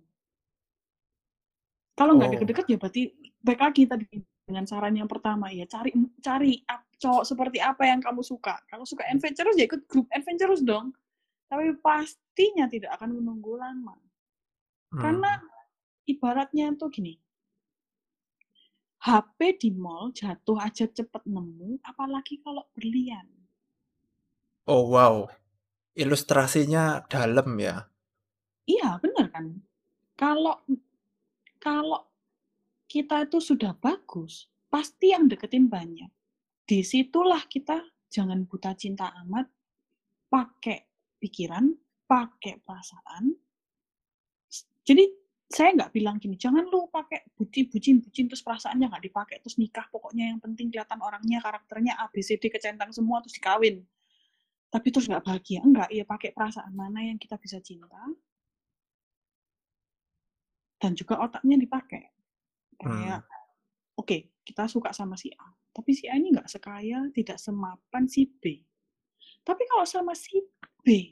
Kalau 2.00 2.16
nggak 2.16 2.30
Oh. 2.32 2.34
deket-deket 2.40 2.66
ya 2.72 2.78
berarti 2.80 3.02
baik 3.44 3.60
lagi 3.60 3.84
tadi 3.84 4.08
dengan 4.48 4.64
saran 4.64 4.96
yang 4.96 5.12
pertama 5.12 5.52
ya 5.52 5.68
cari 5.68 5.92
cari 6.24 6.64
cowok 6.96 7.28
seperti 7.28 7.60
apa 7.60 7.84
yang 7.84 8.00
kamu 8.00 8.24
suka. 8.24 8.56
Kalau 8.72 8.88
suka 8.88 9.04
adventurous 9.12 9.60
ya 9.60 9.68
ikut 9.68 9.84
grup 9.92 10.08
adventurous 10.16 10.64
dong. 10.64 10.96
Tapi 11.52 11.76
pastinya 11.84 12.72
tidak 12.72 12.96
akan 12.96 13.20
menunggu 13.20 13.60
lama. 13.60 14.00
Hmm. 14.96 15.02
Karena 15.02 15.32
ibaratnya 16.08 16.72
tuh 16.80 16.88
gini. 16.88 17.20
HP 19.00 19.56
di 19.60 19.70
mall 19.72 20.12
jatuh 20.12 20.60
aja 20.60 20.84
cepet 20.84 21.24
nemu, 21.24 21.80
apalagi 21.88 22.44
kalau 22.44 22.68
berlian. 22.76 23.24
Oh 24.68 24.92
wow. 24.92 25.28
Ilustrasinya 25.96 27.08
dalam 27.08 27.56
ya. 27.60 27.88
Iya, 28.68 29.00
bener 29.00 29.32
kan? 29.32 29.46
Kalau 30.20 30.60
kalau 31.60 32.08
kita 32.90 33.30
itu 33.30 33.38
sudah 33.38 33.78
bagus, 33.78 34.50
pasti 34.72 35.14
yang 35.14 35.30
deketin 35.30 35.70
banyak. 35.70 36.10
Di 36.66 36.82
situlah 36.82 37.46
kita 37.46 37.84
jangan 38.10 38.48
buta 38.50 38.74
cinta 38.74 39.14
amat, 39.26 39.46
pakai 40.32 40.90
pikiran, 41.22 41.70
pakai 42.10 42.58
perasaan. 42.66 43.36
Jadi 44.82 45.06
saya 45.50 45.74
nggak 45.74 45.94
bilang 45.94 46.22
gini, 46.22 46.38
jangan 46.38 46.66
lu 46.70 46.90
pakai 46.90 47.30
bucin, 47.34 47.70
bucin, 47.70 47.98
bucin, 48.02 48.26
terus 48.30 48.42
perasaannya 48.46 48.86
nggak 48.86 49.06
dipakai, 49.10 49.42
terus 49.42 49.58
nikah, 49.58 49.86
pokoknya 49.90 50.34
yang 50.34 50.40
penting 50.42 50.70
kelihatan 50.70 51.02
orangnya, 51.02 51.42
karakternya 51.42 51.98
A, 51.98 52.06
B, 52.10 52.22
kecentang 52.22 52.94
semua, 52.94 53.22
terus 53.22 53.38
dikawin. 53.38 53.82
Tapi 54.70 54.88
terus 54.94 55.10
nggak 55.10 55.26
bahagia. 55.26 55.66
Enggak, 55.66 55.90
ya 55.90 56.06
pakai 56.06 56.30
perasaan 56.38 56.74
mana 56.78 57.02
yang 57.02 57.18
kita 57.18 57.42
bisa 57.42 57.58
cinta, 57.66 57.98
dan 60.80 60.96
juga 60.96 61.20
otaknya 61.20 61.60
dipakai. 61.60 62.08
Kayak, 62.80 63.28
oke, 64.00 64.32
kita 64.48 64.66
suka 64.72 64.96
sama 64.96 65.20
si 65.20 65.28
A, 65.36 65.52
tapi 65.76 65.92
si 65.92 66.08
A 66.08 66.16
ini 66.16 66.32
nggak 66.32 66.48
sekaya, 66.48 67.12
tidak 67.12 67.36
semapan 67.38 68.08
si 68.08 68.26
B. 68.26 68.64
Tapi 69.44 69.64
kalau 69.68 69.84
sama 69.84 70.16
si 70.16 70.40
B, 70.82 71.12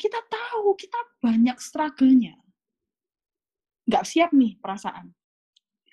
kita 0.00 0.18
tahu 0.26 0.72
kita 0.74 0.96
banyak 1.20 1.54
struggle-nya. 1.60 2.34
Nggak 3.84 4.04
siap 4.08 4.30
nih 4.32 4.56
perasaan. 4.56 5.12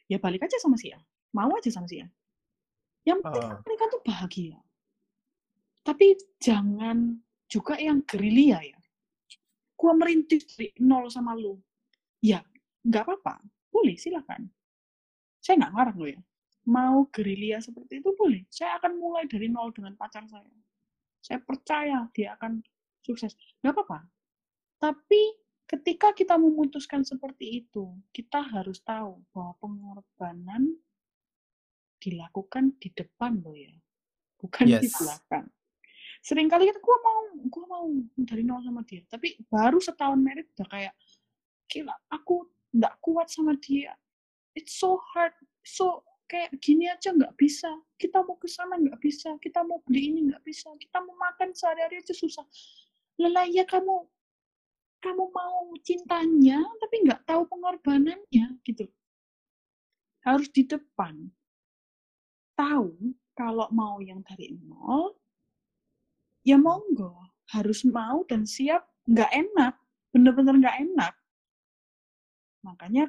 Ya 0.08 0.18
balik 0.18 0.48
aja 0.48 0.58
sama 0.58 0.80
si 0.80 0.89
A. 0.96 1.00
Mau 1.36 1.52
aja 1.54 1.70
sama 1.70 1.86
si 1.86 2.00
A. 2.00 2.08
Yang 3.04 3.20
penting 3.26 3.46
Oh. 3.50 3.60
mereka 3.65 3.84
tuh 3.92 4.02
bahagia. 4.06 4.58
Tapi 5.84 6.15
jangan 6.39 7.18
juga 7.50 7.76
yang 7.82 8.06
gerilya 8.06 8.62
ya. 8.62 8.80
Gua 9.80 9.96
merintis 9.96 10.46
dari 10.54 10.70
nol 10.84 11.08
sama 11.10 11.34
lu. 11.34 11.58
Ya, 12.20 12.44
nggak 12.86 13.04
apa-apa. 13.06 13.44
Boleh, 13.70 13.96
silakan. 14.00 14.50
Saya 15.39 15.65
nggak 15.65 15.74
ngarang 15.76 15.98
loh 16.00 16.10
ya. 16.10 16.22
Mau 16.70 17.08
gerilya 17.10 17.58
seperti 17.63 18.04
itu 18.04 18.12
boleh. 18.13 18.46
Saya 18.52 18.78
akan 18.78 19.00
mulai 19.00 19.26
dari 19.26 19.48
nol 19.50 19.72
dengan 19.74 19.96
pacar 19.96 20.28
saya. 20.28 20.46
Saya 21.20 21.39
percaya 21.42 22.06
dia 22.13 22.36
akan 22.38 22.62
sukses. 23.02 23.34
Nggak 23.63 23.74
apa-apa. 23.80 24.00
Tapi 24.80 25.22
ketika 25.70 26.15
kita 26.15 26.36
memutuskan 26.39 27.04
seperti 27.04 27.65
itu, 27.65 27.94
kita 28.15 28.42
harus 28.42 28.80
tahu 28.84 29.22
bahwa 29.34 29.54
pengorbanan 29.60 30.76
dilakukan 32.00 32.80
di 32.80 32.89
depan 32.96 33.44
loh 33.44 33.56
ya. 33.56 33.76
Bukan 34.39 34.65
di 34.72 34.88
Yes. 34.88 34.96
belakang. 34.96 35.52
Seringkali 36.24 36.68
kita, 36.68 36.80
gue 36.80 36.98
mau, 37.04 37.20
gue 37.48 37.65
mau 37.68 37.86
dari 38.24 38.44
nol 38.44 38.63
sama 38.63 38.84
dia. 38.84 39.04
Tapi 39.08 39.39
baru 39.48 39.80
setahun 39.80 40.20
merit 40.20 40.52
udah 40.56 40.68
kayak, 40.68 40.94
gila, 41.68 41.96
aku 42.12 42.44
nggak 42.76 42.96
kuat 43.02 43.28
sama 43.30 43.58
dia. 43.58 43.94
It's 44.54 44.78
so 44.78 45.00
hard. 45.14 45.34
So, 45.66 46.04
kayak 46.30 46.54
gini 46.62 46.86
aja 46.86 47.10
nggak 47.10 47.34
bisa. 47.36 47.70
Kita 47.98 48.22
mau 48.22 48.38
ke 48.38 48.46
sana 48.46 48.78
nggak 48.78 49.02
bisa. 49.02 49.34
Kita 49.42 49.66
mau 49.66 49.82
beli 49.86 50.14
ini 50.14 50.20
nggak 50.30 50.46
bisa. 50.46 50.70
Kita 50.78 51.02
mau 51.02 51.18
makan 51.18 51.54
sehari-hari 51.58 52.02
aja 52.02 52.14
susah. 52.14 52.46
Lelah 53.20 53.50
ya 53.50 53.66
kamu, 53.68 54.08
kamu 55.04 55.24
mau 55.34 55.74
cintanya, 55.84 56.64
tapi 56.80 56.96
nggak 57.04 57.26
tahu 57.28 57.44
pengorbanannya, 57.50 58.48
gitu. 58.64 58.86
Harus 60.24 60.48
di 60.54 60.64
depan. 60.64 61.28
Tahu 62.56 62.92
kalau 63.36 63.68
mau 63.72 64.04
yang 64.04 64.20
dari 64.24 64.56
nol, 64.60 65.16
ya 66.44 66.60
monggo. 66.60 67.16
Harus 67.50 67.82
mau 67.88 68.22
dan 68.30 68.46
siap. 68.46 68.86
Nggak 69.10 69.32
enak. 69.34 69.74
Bener-bener 70.14 70.56
nggak 70.62 70.78
enak. 70.86 71.14
Makanya 72.65 73.08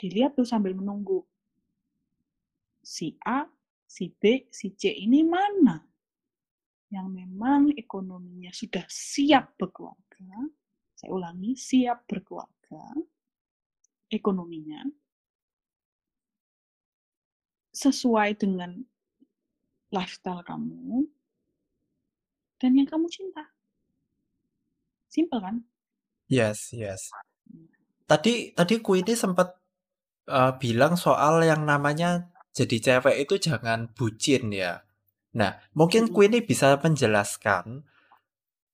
dilihat 0.00 0.38
tuh 0.38 0.46
sambil 0.48 0.72
menunggu. 0.72 1.26
Si 2.80 3.18
A, 3.26 3.44
si 3.84 4.08
B, 4.08 4.48
si 4.48 4.72
C 4.72 4.88
ini 4.94 5.20
mana? 5.26 5.82
Yang 6.88 7.08
memang 7.12 7.62
ekonominya 7.76 8.48
sudah 8.48 8.86
siap 8.88 9.60
berkeluarga. 9.60 10.48
Saya 10.96 11.10
ulangi, 11.12 11.52
siap 11.52 12.08
berkeluarga. 12.08 12.82
Ekonominya. 14.08 14.88
Sesuai 17.76 18.40
dengan 18.40 18.80
lifestyle 19.92 20.40
kamu. 20.42 21.04
Dan 22.58 22.74
yang 22.74 22.88
kamu 22.88 23.06
cinta. 23.12 23.44
Simple 25.12 25.40
kan? 25.40 25.56
Yes, 26.26 26.72
yes. 26.72 27.12
Tadi 28.08 28.56
tadi 28.56 28.74
ku 28.80 28.96
ini 28.96 29.12
sempat 29.12 29.48
eh, 30.32 30.52
bilang 30.56 30.96
soal 30.96 31.44
yang 31.44 31.68
namanya 31.68 32.32
jadi 32.56 32.76
cewek 32.80 33.16
itu 33.28 33.34
jangan 33.52 33.92
bucin 33.92 34.48
ya. 34.50 34.82
Nah, 35.36 35.60
mungkin 35.76 36.08
ku 36.10 36.24
ini 36.24 36.40
bisa 36.40 36.80
menjelaskan 36.80 37.84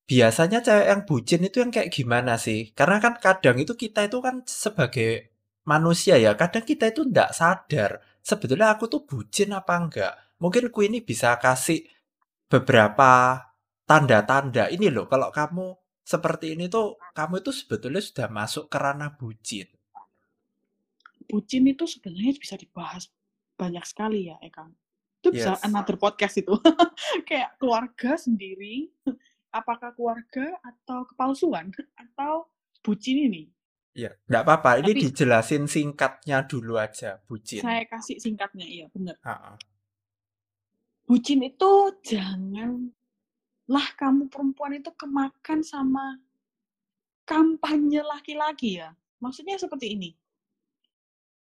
biasanya 0.07 0.63
cewek 0.63 0.87
yang 0.87 1.03
bucin 1.09 1.41
itu 1.43 1.57
yang 1.59 1.75
kayak 1.75 1.91
gimana 1.91 2.39
sih? 2.39 2.71
Karena 2.79 3.03
kan 3.03 3.19
kadang 3.19 3.59
itu 3.59 3.75
kita 3.75 4.07
itu 4.07 4.23
kan 4.23 4.47
sebagai 4.47 5.35
manusia 5.67 6.15
ya, 6.17 6.39
kadang 6.39 6.63
kita 6.63 6.95
itu 6.95 7.03
nggak 7.11 7.35
sadar 7.35 7.91
sebetulnya 8.25 8.73
aku 8.73 8.89
tuh 8.89 9.03
bucin 9.05 9.51
apa 9.53 9.75
enggak. 9.77 10.15
Mungkin 10.41 10.71
ku 10.71 10.87
ini 10.87 11.03
bisa 11.05 11.37
kasih 11.43 11.85
beberapa 12.49 13.43
tanda-tanda 13.85 14.73
ini 14.73 14.89
loh 14.89 15.05
kalau 15.11 15.29
kamu 15.29 15.67
seperti 16.05 16.53
ini 16.53 16.69
tuh 16.69 17.01
kamu 17.11 17.41
itu 17.41 17.51
sebetulnya 17.51 17.99
sudah 17.99 18.29
masuk 18.29 18.69
ke 18.69 18.77
ranah 18.77 19.17
bucin. 19.17 19.67
bucin 21.25 21.65
itu 21.65 21.89
sebenarnya 21.89 22.37
bisa 22.37 22.55
dibahas 22.55 23.09
banyak 23.57 23.81
sekali 23.89 24.29
ya 24.29 24.37
Eka. 24.39 24.69
Itu 25.19 25.33
bisa 25.33 25.57
Yes. 25.57 25.65
another 25.65 25.97
podcast 25.97 26.37
itu. 26.37 26.53
Kayak 27.29 27.57
keluarga 27.57 28.21
sendiri, 28.21 28.93
apakah 29.49 29.97
keluarga 29.97 30.53
atau 30.61 31.09
kepalsuan 31.09 31.73
atau 31.97 32.45
bucin 32.85 33.17
ini. 33.25 33.49
Ya, 33.97 34.13
nggak 34.29 34.43
apa-apa. 34.45 34.85
Ini 34.85 34.93
Tapi- 34.93 35.03
dijelasin 35.09 35.65
singkatnya 35.65 36.45
dulu 36.45 36.77
aja, 36.77 37.17
bucin. 37.25 37.65
Saya 37.65 37.89
kasih 37.89 38.21
singkatnya, 38.21 38.69
iya 38.69 38.87
benar. 38.93 39.17
Bucin 41.09 41.41
itu 41.41 41.73
janganlah 43.65 43.89
kamu 43.97 44.29
perempuan 44.29 44.77
itu 44.77 44.93
kemakan 44.93 45.65
sama 45.65 46.21
kampanye 47.25 48.05
laki-laki 48.05 48.77
ya. 48.77 48.93
Maksudnya 49.25 49.57
seperti 49.57 49.97
ini. 49.97 50.13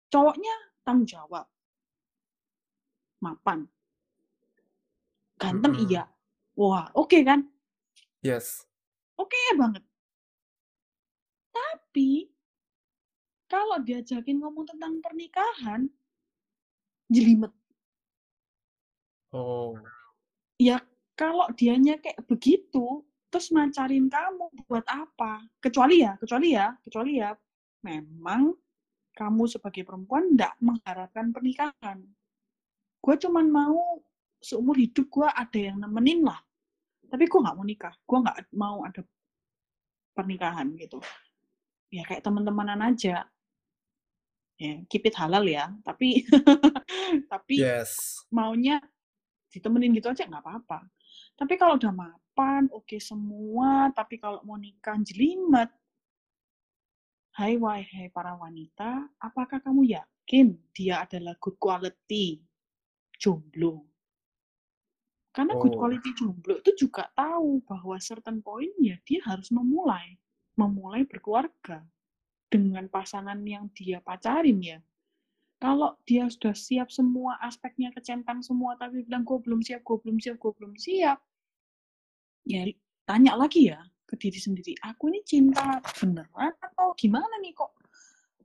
Cowoknya 0.08 0.56
tanggung 0.88 1.04
jawab. 1.04 1.43
Mapan. 3.19 3.67
Ganteng 5.36 5.75
Mm-mm. 5.75 5.88
iya. 5.91 6.08
Wah, 6.56 6.88
oke 6.95 7.19
kan? 7.28 7.43
Yes. 8.23 8.63
Oke 9.19 9.36
banget. 9.60 9.84
Tapi 11.51 12.32
kalau 13.51 13.84
diajakin 13.84 14.39
ngomong 14.39 14.63
tentang 14.71 15.04
pernikahan, 15.04 15.91
jelimet. 17.12 17.51
Oh. 19.36 19.75
Ya 20.56 20.80
kalau 21.15 21.47
dianya 21.56 21.95
kayak 22.04 22.21
begitu, 22.28 23.01
terus 23.32 23.49
macarin 23.51 24.12
kamu 24.12 24.51
buat 24.67 24.84
apa? 24.88 25.43
Kecuali 25.63 26.04
ya, 26.04 26.19
kecuali 26.19 26.47
ya, 26.56 26.75
kecuali 26.84 27.12
ya, 27.23 27.32
memang 27.88 28.51
kamu 29.15 29.43
sebagai 29.47 29.88
perempuan 29.88 30.36
tidak 30.36 30.54
mengharapkan 30.60 31.32
pernikahan. 31.32 32.04
Gue 32.99 33.15
cuman 33.15 33.47
mau 33.47 34.04
seumur 34.43 34.75
hidup 34.75 35.08
gue 35.08 35.28
ada 35.28 35.60
yang 35.60 35.80
nemenin 35.80 36.28
lah. 36.28 36.39
Tapi 37.08 37.23
gue 37.32 37.39
nggak 37.39 37.56
mau 37.56 37.63
nikah. 37.63 37.95
Gue 38.04 38.17
nggak 38.19 38.38
mau 38.60 38.84
ada 38.84 39.01
pernikahan 40.12 40.75
gitu. 40.75 40.99
Ya 41.95 42.04
kayak 42.04 42.28
teman-temanan 42.28 42.91
aja. 42.91 43.23
Ya, 44.56 44.80
keep 44.88 45.08
it 45.08 45.15
halal 45.15 45.47
ya. 45.47 45.71
Tapi 45.84 46.28
tapi 47.32 47.56
Yes. 47.63 48.19
maunya 48.32 48.80
ditemenin 49.51 49.95
gitu 49.95 50.12
aja 50.12 50.28
nggak 50.28 50.43
apa-apa. 50.43 50.84
Tapi 51.39 51.54
kalau 51.60 51.76
udah 51.80 51.91
mapan, 51.91 52.63
oke 52.71 52.98
semua. 53.00 53.91
Tapi 53.91 54.15
kalau 54.24 54.39
mau 54.48 54.56
nikah 54.60 54.95
jelimet, 55.04 55.69
hai 57.39 57.54
wahai 57.63 58.08
para 58.15 58.34
wanita, 58.43 58.89
apakah 59.28 59.60
kamu 59.65 59.82
yakin 59.95 60.48
dia 60.76 61.04
adalah 61.04 61.36
good 61.43 61.58
quality 61.60 62.39
jomblo? 63.21 63.84
Karena 65.36 65.54
good 65.60 65.76
Oh. 65.76 65.80
quality 65.80 66.10
jomblo 66.19 66.54
itu 66.63 66.71
juga 66.88 67.04
tahu 67.12 67.60
bahwa 67.69 67.95
certain 68.00 68.39
point 68.39 68.71
ya 68.80 68.95
dia 69.04 69.19
harus 69.30 69.52
memulai, 69.52 70.15
memulai 70.56 71.04
berkeluarga 71.04 71.84
dengan 72.54 72.88
pasangan 72.88 73.39
yang 73.43 73.67
dia 73.76 74.00
pacarin 74.00 74.60
ya. 74.63 74.80
Kalau 75.55 75.95
dia 76.03 76.27
sudah 76.27 76.51
siap 76.51 76.91
semua 76.91 77.39
aspeknya 77.39 77.89
kecentang 77.95 78.43
semua 78.43 78.75
tapi 78.75 79.07
bilang 79.07 79.23
gue 79.23 79.39
belum 79.39 79.63
siap, 79.63 79.81
gue 79.87 79.97
belum 80.03 80.17
siap, 80.19 80.35
gue 80.35 80.51
belum 80.51 80.73
siap. 80.75 81.19
Ya 82.45 82.67
tanya 83.07 83.39
lagi 83.39 83.71
ya 83.71 83.79
ke 84.05 84.13
diri 84.19 84.37
sendiri, 84.37 84.77
aku 84.85 85.09
ini 85.09 85.25
cinta 85.25 85.81
beneran 85.97 86.53
atau 86.61 86.93
gimana 86.93 87.41
nih 87.41 87.57
kok 87.57 87.73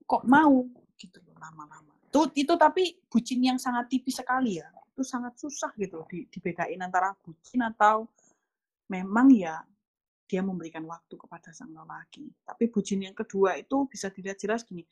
kok 0.09 0.25
mau 0.25 0.65
gitu 0.97 1.19
loh 1.27 1.37
lama-lama. 1.37 1.93
Itu 2.09 2.33
itu 2.35 2.55
tapi 2.57 2.97
bucin 3.07 3.45
yang 3.45 3.59
sangat 3.61 3.91
tipis 3.93 4.19
sekali 4.19 4.59
ya. 4.59 4.67
Itu 4.91 5.05
sangat 5.05 5.37
susah 5.37 5.71
gitu 5.77 6.07
di, 6.09 6.27
dibedain 6.27 6.81
antara 6.81 7.13
bucin 7.21 7.61
atau 7.63 8.09
memang 8.91 9.31
ya 9.31 9.63
dia 10.31 10.47
memberikan 10.47 10.87
waktu 10.87 11.15
kepada 11.19 11.51
sang 11.51 11.75
lelaki. 11.75 12.31
Tapi 12.47 12.71
bucin 12.71 13.03
yang 13.03 13.15
kedua 13.19 13.59
itu 13.59 13.87
bisa 13.91 14.11
dilihat 14.15 14.39
jelas 14.39 14.63
gini. 14.63 14.87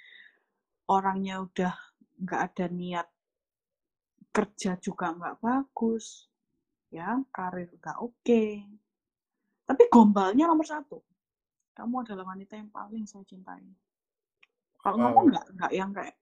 Orangnya 0.91 1.43
udah 1.43 1.88
nggak 2.19 2.41
ada 2.53 2.67
niat 2.71 3.09
kerja 4.35 4.79
juga 4.79 5.11
nggak 5.15 5.39
bagus, 5.43 6.29
ya 6.93 7.19
karir 7.35 7.71
nggak 7.75 7.99
oke. 7.99 8.45
Tapi 9.67 9.83
gombalnya 9.91 10.47
nomor 10.47 10.67
satu. 10.67 10.99
Kamu 11.75 12.03
adalah 12.03 12.35
wanita 12.35 12.59
yang 12.59 12.71
paling 12.71 13.07
saya 13.07 13.23
cintai. 13.27 13.63
Kalau 14.79 14.97
Wow. 14.99 15.05
ngomong 15.11 15.25
nggak 15.31 15.47
nggak 15.59 15.73
yang 15.75 15.91
kayak 15.95 16.17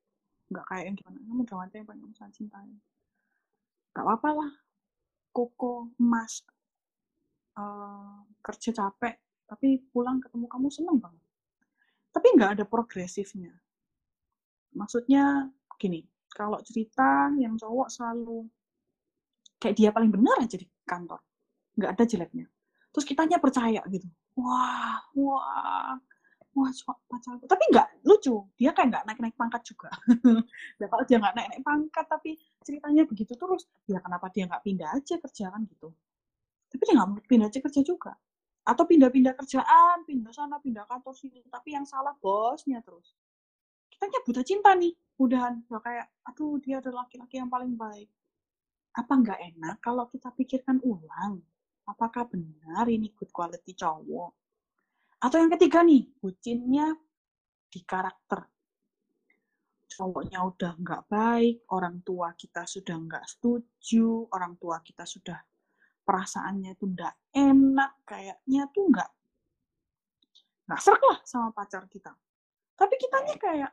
nggak 0.49 0.67
kayak 0.69 0.85
yang 0.89 0.97
gimana. 0.97 1.19
Kamu 1.25 1.41
adalah 1.45 1.59
wanita 1.65 1.77
yang 1.81 1.89
paling 1.89 2.15
saya 2.17 2.31
cintai. 2.33 2.71
Gak 3.97 4.05
apa-apa 4.05 4.31
lah. 4.37 4.53
Koko, 5.33 5.93
emas, 6.01 6.45
eh, 7.57 8.19
kerja 8.41 8.71
capek, 8.73 9.17
tapi 9.49 9.81
pulang 9.93 10.21
ketemu 10.21 10.47
kamu 10.49 10.69
seneng 10.73 10.99
banget. 11.01 11.25
Tapi 12.13 12.27
nggak 12.37 12.51
ada 12.61 12.65
progresifnya. 12.65 13.53
Maksudnya 14.77 15.49
gini, 15.81 16.01
kalau 16.33 16.61
cerita 16.65 17.33
yang 17.41 17.57
cowok 17.57 17.89
selalu 17.89 18.49
kayak 19.57 19.77
dia 19.77 19.91
paling 19.93 20.13
benar 20.13 20.37
aja 20.43 20.57
di 20.61 20.69
kantor, 20.85 21.21
nggak 21.81 21.91
ada 21.97 22.05
jeleknya. 22.05 22.47
Terus 22.93 23.05
kitanya 23.05 23.37
percaya 23.41 23.81
gitu, 23.89 24.09
wah, 24.37 25.01
wah, 25.17 25.97
wah 26.57 26.71
cowok 26.73 26.99
pacarku. 27.09 27.45
Tapi 27.45 27.65
nggak 27.73 27.89
lucu, 28.05 28.35
dia 28.57 28.73
kayak 28.73 28.89
nggak 28.93 29.05
naik-naik 29.09 29.37
pangkat 29.37 29.63
juga. 29.65 29.93
nah, 30.81 30.87
kalau 30.89 31.05
dia 31.05 31.17
nggak 31.21 31.35
naik-naik 31.37 31.65
pangkat, 31.65 32.07
tapi 32.09 32.31
ceritanya 32.65 33.03
begitu 33.05 33.33
terus, 33.37 33.69
ya 33.89 34.01
kenapa 34.01 34.33
dia 34.33 34.49
nggak 34.49 34.65
pindah 34.65 34.89
aja 34.97 35.15
kerja 35.21 35.47
kan 35.53 35.63
gitu. 35.69 35.93
Tapi 36.73 36.83
dia 36.83 36.95
nggak 36.99 37.09
mau 37.09 37.21
pindah 37.25 37.49
aja 37.49 37.61
kerja 37.61 37.81
juga. 37.85 38.13
Atau 38.67 38.83
pindah-pindah 38.83 39.39
kerjaan, 39.39 40.03
pindah 40.03 40.35
sana, 40.35 40.59
pindah 40.59 40.83
kantor 40.91 41.15
sini. 41.15 41.39
Tapi 41.47 41.79
yang 41.79 41.87
salah 41.87 42.19
bosnya 42.19 42.83
terus. 42.83 43.15
Kitanya 43.97 44.21
buta 44.29 44.43
cinta 44.45 44.71
nih, 44.77 44.93
udahan. 45.17 45.65
Ya 45.73 45.81
kayak, 45.81 46.07
aduh 46.29 46.61
dia 46.61 46.85
adalah 46.85 47.09
laki-laki 47.09 47.41
yang 47.41 47.49
paling 47.49 47.73
baik. 47.81 48.13
Apa 48.93 49.13
nggak 49.17 49.41
enak 49.57 49.77
kalau 49.81 50.05
kita 50.13 50.29
pikirkan 50.37 50.85
ulang? 50.85 51.41
Apakah 51.89 52.29
benar 52.29 52.85
ini 52.93 53.09
good 53.17 53.33
quality 53.33 53.73
cowok? 53.73 54.37
Atau 55.25 55.41
yang 55.41 55.49
ketiga 55.57 55.81
nih, 55.81 56.13
bucinnya 56.21 56.93
di 57.73 57.81
karakter. 57.89 58.45
Cowoknya 59.89 60.45
udah 60.45 60.77
nggak 60.77 61.03
baik, 61.09 61.65
orang 61.73 62.05
tua 62.05 62.37
kita 62.37 62.69
sudah 62.69 63.01
nggak 63.01 63.25
setuju, 63.25 64.29
orang 64.29 64.61
tua 64.61 64.85
kita 64.85 65.09
sudah 65.09 65.41
perasaannya 66.05 66.77
itu 66.77 66.85
nggak 66.85 67.33
enak, 67.33 68.05
kayaknya 68.05 68.69
tuh 68.77 68.93
nggak 68.93 69.11
nggak 70.69 70.81
lah 70.85 71.19
sama 71.25 71.49
pacar 71.57 71.89
kita. 71.89 72.13
Tapi 72.77 72.95
kitanya 73.01 73.35
kayak 73.41 73.73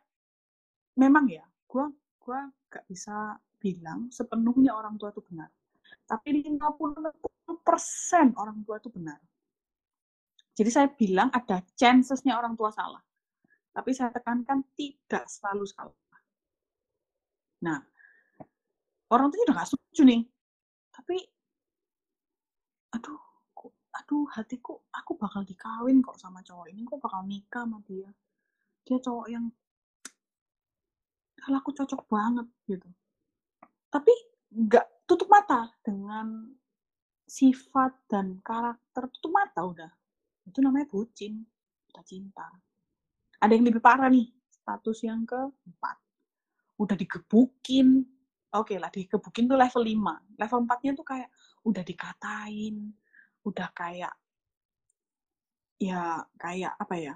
memang 0.97 1.25
ya, 1.29 1.45
gua 1.67 1.89
gua 2.19 2.47
nggak 2.69 2.85
bisa 2.89 3.37
bilang 3.59 4.11
sepenuhnya 4.11 4.75
orang 4.75 4.99
tua 4.99 5.09
itu 5.13 5.23
benar. 5.23 5.49
Tapi 6.03 6.43
50% 6.43 8.35
orang 8.35 8.59
tua 8.67 8.75
itu 8.77 8.89
benar. 8.91 9.19
Jadi 10.53 10.69
saya 10.69 10.87
bilang 10.91 11.33
ada 11.33 11.65
chancesnya 11.73 12.37
orang 12.37 12.53
tua 12.53 12.69
salah. 12.69 13.01
Tapi 13.73 13.89
saya 13.89 14.13
tekankan 14.13 14.61
tidak 14.77 15.25
selalu 15.25 15.65
salah. 15.65 15.97
Nah, 17.65 17.79
orang 19.09 19.33
tuanya 19.33 19.45
udah 19.49 19.55
gak 19.63 19.69
setuju 19.73 20.01
nih. 20.05 20.21
Tapi, 20.93 21.17
aduh, 22.93 23.21
aduh 23.97 24.25
hatiku, 24.29 24.77
aku 24.93 25.17
bakal 25.17 25.41
dikawin 25.41 26.05
kok 26.05 26.21
sama 26.21 26.45
cowok 26.45 26.69
ini. 26.69 26.85
Kok 26.85 27.01
bakal 27.01 27.25
nikah 27.25 27.65
sama 27.65 27.81
dia. 27.89 28.09
Dia 28.85 28.97
cowok 29.01 29.27
yang, 29.33 29.49
kalau 31.43 31.59
aku 31.59 31.75
cocok 31.75 32.01
banget 32.07 32.47
gitu. 32.71 32.87
Tapi 33.91 34.13
nggak 34.55 35.03
tutup 35.03 35.27
mata 35.27 35.67
dengan 35.83 36.47
sifat 37.27 38.07
dan 38.07 38.39
karakter 38.39 39.11
tutup 39.11 39.35
mata 39.35 39.67
udah. 39.67 39.91
Itu 40.47 40.63
namanya 40.63 40.87
bucin 40.87 41.43
udah 41.91 42.03
cinta. 42.07 42.47
Ada 43.43 43.59
yang 43.59 43.67
lebih 43.67 43.83
parah 43.83 44.07
nih 44.07 44.31
status 44.47 45.03
yang 45.03 45.27
keempat. 45.27 45.97
Udah 46.79 46.95
digebukin. 46.95 48.07
Oke 48.53 48.79
lah 48.79 48.87
digebukin 48.93 49.49
tuh 49.49 49.57
level 49.57 49.81
5 49.81 50.37
level 50.37 50.59
4 50.69 50.85
nya 50.85 50.91
tuh 50.93 51.07
kayak 51.09 51.29
udah 51.65 51.81
dikatain 51.81 52.93
udah 53.43 53.69
kayak 53.75 54.13
ya 55.81 56.23
kayak 56.39 56.77
apa 56.79 56.95
ya 56.95 57.13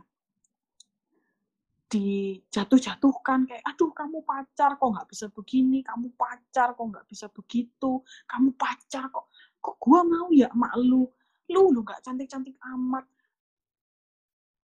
dijatuh-jatuhkan 1.87 3.47
kayak 3.47 3.63
aduh 3.63 3.95
kamu 3.95 4.19
pacar 4.27 4.75
kok 4.75 4.91
nggak 4.91 5.07
bisa 5.07 5.31
begini 5.31 5.79
kamu 5.79 6.11
pacar 6.19 6.75
kok 6.75 6.83
nggak 6.83 7.07
bisa 7.07 7.31
begitu 7.31 8.03
kamu 8.27 8.51
pacar 8.59 9.07
kok 9.07 9.31
kok 9.63 9.75
gua 9.83 9.99
mau 10.03 10.27
ya 10.31 10.47
emak 10.51 10.73
lu? 10.79 11.07
Lu 11.51 11.61
lu 11.71 11.79
nggak 11.83 12.03
cantik-cantik 12.03 12.55
amat. 12.75 13.05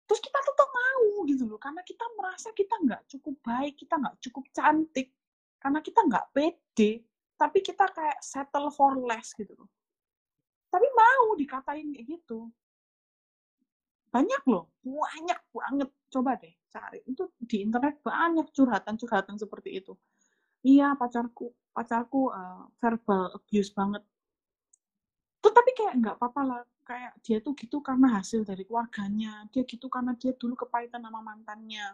Terus 0.10 0.22
kita 0.24 0.40
tetap 0.42 0.70
mau 0.72 1.26
gitu 1.30 1.44
loh 1.50 1.60
karena 1.60 1.82
kita 1.84 2.06
merasa 2.18 2.50
kita 2.54 2.76
nggak 2.82 3.02
cukup 3.12 3.36
baik 3.44 3.74
kita 3.78 3.94
nggak 3.98 4.18
cukup 4.24 4.46
cantik 4.56 5.08
karena 5.60 5.80
kita 5.84 6.00
nggak 6.06 6.26
pede 6.32 6.92
tapi 7.38 7.60
kita 7.62 7.86
kayak 7.94 8.18
settle 8.22 8.70
for 8.74 8.98
less 8.98 9.34
gitu 9.38 9.54
loh. 9.54 9.70
Tapi 10.74 10.88
mau 10.94 11.34
dikatain 11.38 11.94
kayak 11.94 12.08
gitu. 12.08 12.50
Banyak 14.14 14.42
loh 14.50 14.74
banyak 14.82 15.40
banget. 15.54 15.90
Coba 16.08 16.40
deh 16.42 16.57
cari 16.78 17.02
itu 17.10 17.26
di 17.42 17.66
internet 17.66 18.06
banyak 18.06 18.54
curhatan-curhatan 18.54 19.42
seperti 19.42 19.82
itu. 19.82 19.98
Iya 20.62 20.94
pacarku 20.94 21.50
pacarku 21.78 22.34
uh, 22.34 22.66
verbal 22.82 23.38
abuse 23.38 23.70
banget. 23.74 24.02
Tuh 25.42 25.54
tapi 25.54 25.72
kayak 25.78 25.94
nggak 26.02 26.16
apa-apa 26.18 26.42
lah. 26.42 26.62
Kayak 26.82 27.13
dia 27.22 27.38
tuh 27.44 27.54
gitu 27.54 27.84
karena 27.86 28.18
hasil 28.18 28.42
dari 28.42 28.66
keluarganya. 28.66 29.46
Dia 29.54 29.62
gitu 29.62 29.86
karena 29.86 30.18
dia 30.18 30.34
dulu 30.34 30.58
kepahitan 30.58 31.06
sama 31.06 31.22
mantannya. 31.22 31.94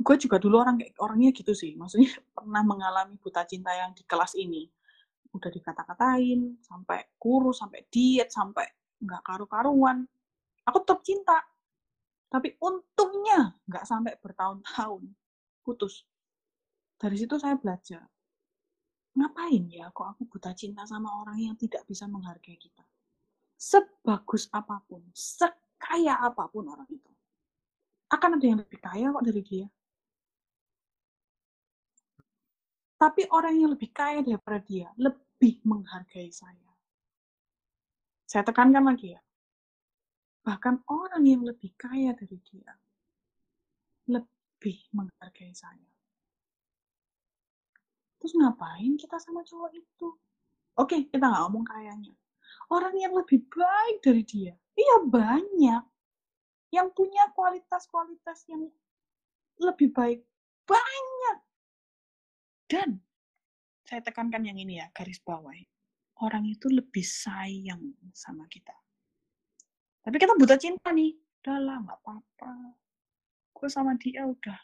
Gue 0.00 0.16
juga 0.16 0.40
dulu 0.40 0.62
orang 0.62 0.80
kayak 0.80 0.96
orangnya 0.96 1.30
gitu 1.36 1.52
sih. 1.52 1.76
Maksudnya 1.76 2.08
pernah 2.36 2.62
mengalami 2.64 3.20
buta 3.20 3.44
cinta 3.44 3.76
yang 3.76 3.92
di 3.92 4.00
kelas 4.08 4.32
ini. 4.40 4.64
Udah 5.36 5.52
dikata-katain 5.52 6.64
sampai 6.64 7.12
kurus 7.20 7.60
sampai 7.60 7.84
diet 7.92 8.32
sampai 8.32 8.64
nggak 9.04 9.20
karu-karuan. 9.20 10.08
Aku 10.64 10.80
tetap 10.80 11.04
cinta 11.04 11.36
tapi 12.26 12.58
untungnya 12.58 13.54
nggak 13.66 13.84
sampai 13.86 14.18
bertahun-tahun. 14.18 15.02
Putus. 15.62 16.06
Dari 16.96 17.16
situ 17.18 17.36
saya 17.36 17.58
belajar 17.58 18.06
ngapain 19.16 19.64
ya 19.72 19.88
kok 19.96 20.12
aku 20.12 20.28
buta 20.28 20.52
cinta 20.52 20.84
sama 20.84 21.08
orang 21.24 21.40
yang 21.40 21.56
tidak 21.56 21.82
bisa 21.88 22.04
menghargai 22.04 22.60
kita? 22.60 22.84
Sebagus 23.56 24.52
apa 24.52 24.84
pun 24.84 25.00
sekaya 25.16 26.20
apa 26.20 26.44
pun 26.52 26.68
orang 26.68 26.88
itu 26.92 27.12
akan 28.12 28.36
ada 28.38 28.46
yang 28.46 28.60
lebih 28.62 28.78
kaya 28.78 29.10
kok 29.10 29.24
dari 29.24 29.42
dia. 29.42 29.66
Tapi 32.96 33.28
orang 33.28 33.54
yang 33.60 33.70
lebih 33.72 33.90
kaya 33.92 34.24
daripada 34.24 34.60
dia 34.62 34.88
lebih 34.96 35.60
menghargai 35.64 36.32
saya. 36.32 36.70
Saya 38.24 38.44
tekankan 38.46 38.84
lagi 38.84 39.16
ya 39.16 39.20
bahkan 40.46 40.78
orang 40.86 41.26
yang 41.26 41.42
lebih 41.42 41.74
kaya 41.74 42.14
dari 42.14 42.38
dia 42.46 42.78
lebih 44.06 44.78
menghargai 44.94 45.50
saya 45.50 45.90
terus 48.22 48.32
ngapain 48.38 48.94
kita 48.94 49.18
sama 49.18 49.42
cowok 49.42 49.74
itu 49.74 50.08
oke 50.78 50.96
kita 51.10 51.24
nggak 51.26 51.42
ngomong 51.50 51.66
kayanya 51.66 52.14
orang 52.70 52.94
yang 52.94 53.10
lebih 53.10 53.42
baik 53.50 53.98
dari 54.06 54.22
dia 54.22 54.54
iya 54.78 55.02
banyak 55.02 55.82
yang 56.70 56.92
punya 56.94 57.30
kualitas-kualitas 57.34 58.46
yang 58.50 58.68
lebih 59.62 59.90
baik 59.94 60.20
banyak. 60.66 61.38
Dan 62.66 63.00
saya 63.86 64.02
tekankan 64.02 64.42
yang 64.42 64.58
ini 64.58 64.82
ya, 64.82 64.90
garis 64.90 65.22
bawah. 65.22 65.54
Orang 66.20 66.48
itu 66.48 66.66
lebih 66.66 67.04
sayang 67.04 67.94
sama 68.12 68.44
kita. 68.50 68.74
Tapi 70.06 70.22
kita 70.22 70.38
buta 70.38 70.54
cinta 70.54 70.94
nih. 70.94 71.18
Udah 71.42 71.58
lah, 71.58 71.82
nggak 71.82 71.98
apa-apa. 71.98 72.78
Gue 73.50 73.66
sama 73.66 73.98
dia 73.98 74.22
udah. 74.22 74.54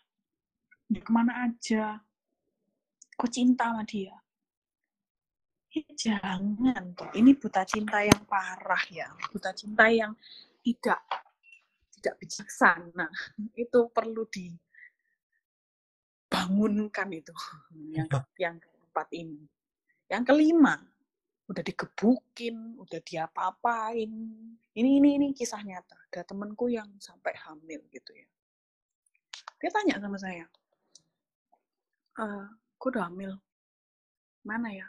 Udah 0.87 1.03
ke 1.03 1.11
mana 1.11 1.51
aja. 1.51 1.99
Gue 3.19 3.27
cinta 3.27 3.75
sama 3.75 3.83
dia. 3.83 4.15
Ya, 5.75 5.83
jangan 5.99 6.95
tuh. 6.95 7.11
Ini 7.11 7.35
buta 7.35 7.67
cinta 7.67 8.07
yang 8.07 8.23
parah 8.31 8.87
ya. 8.87 9.11
Buta 9.35 9.51
cinta 9.51 9.91
yang 9.91 10.15
tidak 10.63 11.03
tidak 11.99 12.15
bijaksana. 12.23 13.11
Itu 13.59 13.91
perlu 13.91 14.23
dibangunkan 16.31 17.11
itu. 17.11 17.35
Yang 17.91 18.31
yang 18.39 18.63
keempat 18.63 19.11
ini. 19.11 19.43
Yang 20.07 20.23
kelima, 20.31 20.79
udah 21.51 21.63
digebukin, 21.63 22.79
udah 22.79 23.01
diapa-apain. 23.03 24.11
Ini 24.73 24.91
ini 25.03 25.09
ini 25.19 25.27
kisah 25.35 25.61
nyata. 25.63 25.99
Ada 26.13 26.29
temenku 26.29 26.71
yang 26.71 26.89
sampai 27.03 27.35
hamil 27.35 27.83
gitu 27.91 28.13
ya. 28.15 28.29
Dia 29.63 29.71
tanya 29.71 30.03
sama 30.03 30.19
saya, 30.19 30.47
e, 32.19 32.25
gue 32.79 32.89
udah 32.91 33.07
hamil. 33.07 33.33
Mana 34.43 34.75
ya? 34.75 34.87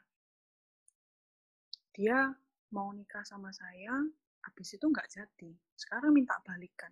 Dia 1.94 2.34
mau 2.74 2.90
nikah 2.90 3.22
sama 3.22 3.54
saya, 3.54 4.02
habis 4.42 4.74
itu 4.74 4.86
nggak 4.90 5.06
jadi. 5.14 5.54
Sekarang 5.78 6.10
minta 6.10 6.42
balikan. 6.42 6.90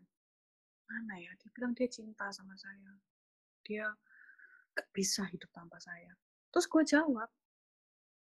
Mana 0.86 1.18
ya? 1.18 1.34
Dia 1.42 1.50
bilang 1.58 1.74
dia 1.74 1.90
cinta 1.90 2.30
sama 2.30 2.54
saya. 2.54 2.94
Dia 3.66 3.90
gak 4.76 4.88
bisa 4.94 5.26
hidup 5.28 5.50
tanpa 5.52 5.80
saya. 5.82 6.14
Terus 6.52 6.68
gue 6.68 6.84
jawab, 6.84 7.30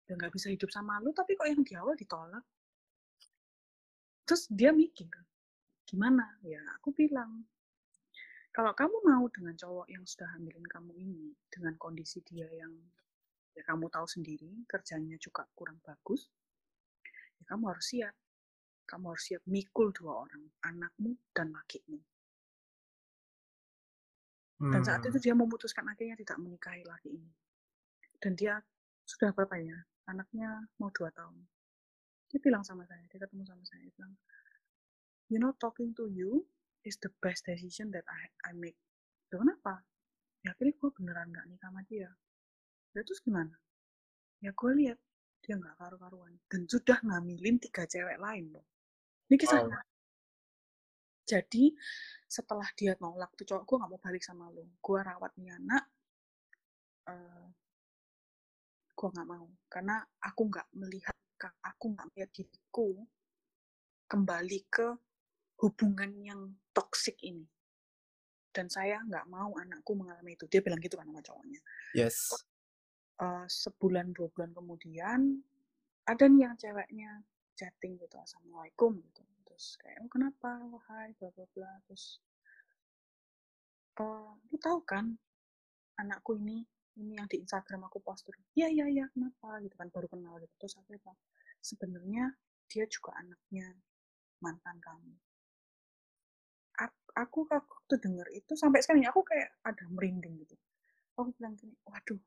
ya 0.07 0.13
nggak 0.15 0.33
bisa 0.33 0.47
hidup 0.49 0.71
sama 0.71 0.99
lu, 1.03 1.11
tapi 1.11 1.35
kok 1.35 1.47
yang 1.47 1.61
di 1.63 1.73
awal 1.75 1.95
ditolak? 1.99 2.43
Terus 4.27 4.47
dia 4.51 4.71
mikir, 4.71 5.11
gimana? 5.87 6.39
Ya 6.43 6.63
aku 6.79 6.91
bilang, 6.95 7.47
kalau 8.51 8.71
kamu 8.75 9.03
mau 9.03 9.27
dengan 9.31 9.55
cowok 9.55 9.87
yang 9.91 10.03
sudah 10.07 10.27
hamilin 10.35 10.65
kamu 10.67 10.91
ini, 10.99 11.35
dengan 11.51 11.75
kondisi 11.75 12.23
dia 12.23 12.47
yang 12.51 12.73
ya 13.55 13.63
kamu 13.67 13.87
tahu 13.91 14.07
sendiri, 14.07 14.63
kerjanya 14.67 15.19
juga 15.19 15.47
kurang 15.55 15.79
bagus, 15.83 16.31
ya 17.39 17.43
kamu 17.51 17.63
harus 17.71 17.87
siap. 17.87 18.15
Kamu 18.87 19.11
harus 19.11 19.23
siap 19.27 19.43
mikul 19.51 19.91
dua 19.91 20.23
orang, 20.23 20.47
anakmu 20.63 21.19
dan 21.35 21.51
lakimu. 21.51 21.99
Dan 24.57 24.81
saat 24.81 25.03
itu 25.03 25.19
Hmm. 25.19 25.25
dia 25.27 25.35
memutuskan 25.35 25.85
akhirnya 25.91 26.15
tidak 26.15 26.39
menikahi 26.39 26.87
laki 26.87 27.19
ini. 27.19 27.31
Dan 28.17 28.33
dia 28.39 28.63
sudah 29.03 29.35
berapa 29.35 29.59
ya? 29.59 29.77
Anaknya 30.07 30.71
mau 30.79 30.89
dua 30.91 31.11
tahun. 31.11 31.43
Dia 32.27 32.39
bilang 32.43 32.63
sama 32.63 32.83
saya, 32.87 33.03
dia 33.07 33.19
ketemu 33.19 33.43
sama 33.47 33.63
saya, 33.63 33.83
dia 33.83 33.93
bilang, 33.95 34.13
you 35.31 35.39
know, 35.39 35.51
talking 35.59 35.91
to 35.95 36.07
you 36.11 36.43
is 36.83 36.95
the 37.03 37.11
best 37.23 37.47
decision 37.47 37.91
that 37.91 38.03
I, 38.07 38.51
I 38.51 38.51
make. 38.55 38.79
Loh, 39.31 39.43
kenapa? 39.43 39.83
Ya 40.43 40.55
akhirnya 40.55 40.75
gue 40.79 40.89
beneran 40.95 41.27
gak 41.35 41.47
nikah 41.51 41.67
sama 41.71 41.83
dia. 41.87 42.11
Ya 42.95 43.01
terus 43.03 43.19
gimana? 43.19 43.55
Ya 44.39 44.55
gue 44.55 44.71
lihat 44.79 44.99
dia 45.43 45.55
nggak 45.55 45.79
karu-karuan 45.79 46.35
dan 46.51 46.67
sudah 46.67 46.99
ngambilin 47.07 47.55
tiga 47.61 47.87
cewek 47.87 48.19
lain 48.19 48.51
loh. 48.51 48.65
Ini 49.31 49.35
kisahnya. 49.39 49.79
Jadi 51.27 51.75
setelah 52.27 52.67
dia 52.75 52.95
nolak 52.99 53.31
tuh 53.35 53.47
cowok 53.47 53.63
gue 53.63 53.75
nggak 53.79 53.91
mau 53.91 54.01
balik 54.03 54.23
sama 54.23 54.47
lo, 54.51 54.63
gue 54.79 54.99
rawat 54.99 55.31
nih 55.39 55.51
anak, 55.55 55.83
eh 57.11 57.47
gue 58.97 59.07
nggak 59.13 59.29
mau 59.29 59.45
karena 59.69 60.01
aku 60.25 60.41
nggak 60.49 60.67
melihat, 60.73 61.13
aku 61.61 61.85
nggak 61.93 62.07
melihat 62.09 62.31
diriku 62.33 63.05
kembali 64.09 64.59
ke 64.73 64.87
hubungan 65.61 66.11
yang 66.25 66.41
toksik 66.73 67.21
ini. 67.21 67.45
Dan 68.49 68.73
saya 68.73 69.05
nggak 69.05 69.29
mau 69.29 69.53
anakku 69.53 69.93
mengalami 69.93 70.33
itu. 70.33 70.49
Dia 70.49 70.65
bilang 70.65 70.81
gitu 70.81 70.97
kan 70.97 71.05
sama 71.05 71.21
cowoknya. 71.21 71.61
Yes. 71.93 72.33
Eh, 73.17 73.45
sebulan 73.49 74.13
dua 74.13 74.29
bulan 74.29 74.53
kemudian 74.53 75.41
ada 76.05 76.23
nih 76.29 76.45
yang 76.45 76.53
ceweknya 76.53 77.25
chatting 77.57 77.97
gitu 77.97 78.13
assalamualaikum 78.13 78.93
gitu 79.01 79.25
terus 79.41 79.73
kayak 79.81 80.05
oh 80.05 80.09
kenapa 80.13 80.61
hai 80.85 81.17
bla 81.17 81.33
bla 81.33 81.49
bla 81.49 81.71
terus 81.89 82.21
eh 83.97 84.29
lu 84.53 84.57
tahu 84.61 84.85
kan 84.85 85.17
anakku 85.97 86.37
ini 86.37 86.61
ini 86.97 87.13
yang 87.17 87.29
di 87.29 87.37
Instagram 87.41 87.85
aku 87.87 88.01
post 88.01 88.25
terus 88.25 88.41
iya 88.57 88.67
iya 88.67 88.85
iya 88.89 89.05
kenapa? 89.13 89.61
Gitu 89.61 89.75
kan 89.77 89.87
baru 89.93 90.07
kenal 90.09 90.41
gitu. 90.41 90.53
Terus 90.57 90.73
aku 90.81 90.97
bilang 90.97 91.17
sebenarnya 91.61 92.23
dia 92.67 92.85
juga 92.89 93.15
anaknya 93.21 93.67
mantan 94.41 94.77
kamu. 94.81 95.13
Aku 97.17 97.49
waktu 97.49 97.93
denger 97.97 98.29
itu 98.29 98.53
sampai 98.53 98.77
sekarang 98.85 99.01
aku 99.09 99.25
kayak 99.25 99.49
ada 99.65 99.81
merinding 99.89 100.37
gitu. 100.45 100.53
Aku 101.17 101.33
bilang 101.33 101.57
gini 101.57 101.73
waduh 101.89 102.21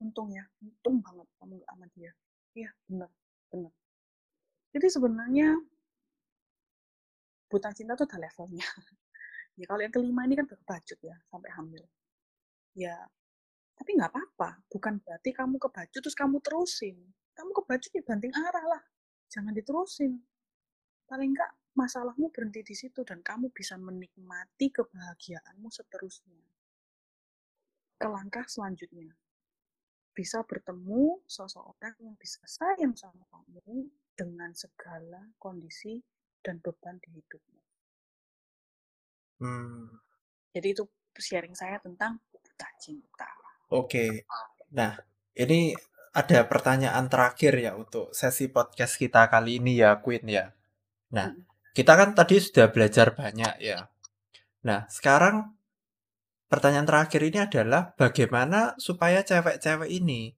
untung 0.00 0.32
ya 0.32 0.40
untung 0.64 1.04
banget 1.04 1.28
kamu 1.36 1.60
gak 1.60 1.68
sama 1.76 1.86
dia. 1.92 2.12
Iya 2.56 2.70
bener 2.88 3.10
bener. 3.52 3.72
Jadi 4.72 4.86
sebenarnya 4.88 5.48
buta 7.52 7.68
cinta 7.76 7.92
tuh 7.98 8.08
ada 8.08 8.18
levelnya. 8.26 8.64
Ya 9.58 9.68
kalau 9.68 9.84
yang 9.84 9.92
kelima 9.92 10.24
ini 10.24 10.40
kan 10.40 10.48
kebacut 10.48 10.96
ya 11.04 11.12
sampai 11.28 11.52
hamil. 11.52 11.84
Ya 12.72 12.96
tapi 13.80 13.96
nggak 13.96 14.12
apa-apa 14.12 14.60
bukan 14.68 15.00
berarti 15.00 15.32
kamu 15.32 15.56
kebacut 15.56 16.00
terus 16.04 16.12
kamu 16.12 16.36
terusin 16.44 17.00
kamu 17.32 17.50
kebacut 17.56 17.88
ya 17.96 18.04
banting 18.04 18.28
arah 18.36 18.66
lah 18.76 18.82
jangan 19.32 19.56
diterusin 19.56 20.20
paling 21.08 21.32
enggak 21.32 21.48
masalahmu 21.72 22.28
berhenti 22.28 22.60
di 22.60 22.76
situ 22.76 23.00
dan 23.08 23.24
kamu 23.24 23.48
bisa 23.56 23.80
menikmati 23.80 24.68
kebahagiaanmu 24.68 25.72
seterusnya 25.72 26.44
ke 27.96 28.04
langkah 28.04 28.44
selanjutnya 28.44 29.16
bisa 30.12 30.44
bertemu 30.44 31.24
seseorang 31.24 31.96
yang 32.04 32.12
bisa 32.20 32.44
sayang 32.44 32.92
sama 32.92 33.24
kamu 33.32 33.88
dengan 34.12 34.52
segala 34.52 35.32
kondisi 35.40 36.04
dan 36.44 36.60
beban 36.60 37.00
di 37.00 37.08
hidupmu. 37.16 37.60
Hmm. 39.40 39.88
Jadi 40.52 40.76
itu 40.76 40.84
sharing 41.16 41.56
saya 41.56 41.80
tentang 41.80 42.20
buta 42.28 42.68
cinta. 42.76 43.30
Oke. 43.70 44.26
Nah, 44.74 44.98
ini 45.38 45.74
ada 46.10 46.42
pertanyaan 46.50 47.06
terakhir 47.06 47.54
ya 47.54 47.78
untuk 47.78 48.10
sesi 48.10 48.50
podcast 48.50 48.98
kita 48.98 49.30
kali 49.30 49.62
ini 49.62 49.78
ya, 49.78 50.02
Queen 50.02 50.26
ya. 50.26 50.50
Nah, 51.14 51.30
kita 51.70 51.94
kan 51.94 52.18
tadi 52.18 52.42
sudah 52.42 52.74
belajar 52.74 53.14
banyak 53.14 53.62
ya. 53.62 53.86
Nah, 54.66 54.90
sekarang 54.90 55.54
pertanyaan 56.50 56.86
terakhir 56.86 57.22
ini 57.22 57.38
adalah 57.38 57.94
bagaimana 57.94 58.74
supaya 58.74 59.22
cewek-cewek 59.22 59.86
ini 59.86 60.34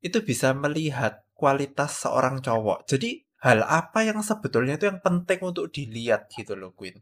itu 0.00 0.24
bisa 0.24 0.56
melihat 0.56 1.20
kualitas 1.36 2.00
seorang 2.00 2.40
cowok. 2.40 2.88
Jadi 2.88 3.20
hal 3.44 3.60
apa 3.64 4.08
yang 4.08 4.24
sebetulnya 4.24 4.80
itu 4.80 4.88
yang 4.88 5.04
penting 5.04 5.40
untuk 5.44 5.68
dilihat 5.68 6.32
gitu 6.32 6.56
loh 6.56 6.72
Queen. 6.72 6.96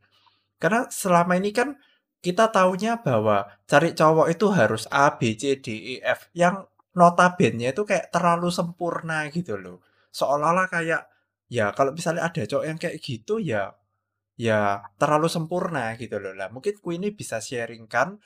Karena 0.59 0.91
selama 0.91 1.39
ini 1.39 1.55
kan 1.55 1.79
kita 2.19 2.51
taunya 2.51 2.99
bahwa 2.99 3.47
cari 3.71 3.95
cowok 3.95 4.27
itu 4.35 4.47
harus 4.51 4.85
A, 4.91 5.15
B, 5.19 5.39
C, 5.39 5.59
D, 5.63 5.67
E, 5.71 5.95
F. 6.03 6.31
Yang 6.35 6.67
notabene 6.99 7.71
itu 7.71 7.83
kayak 7.87 8.11
terlalu 8.11 8.51
sempurna 8.51 9.27
gitu 9.31 9.55
loh. 9.55 9.79
Seolah-olah 10.11 10.67
kayak 10.67 11.03
ya 11.49 11.71
kalau 11.73 11.95
misalnya 11.95 12.27
ada 12.29 12.43
cowok 12.45 12.65
yang 12.67 12.79
kayak 12.81 12.99
gitu 13.01 13.39
ya 13.41 13.73
ya 14.39 14.83
terlalu 14.99 15.29
sempurna 15.31 15.95
gitu 15.99 16.19
loh. 16.23 16.35
Lah 16.35 16.49
mungkin 16.51 16.75
Queen 16.83 17.03
ini 17.07 17.11
bisa 17.15 17.39
sharingkan 17.43 18.19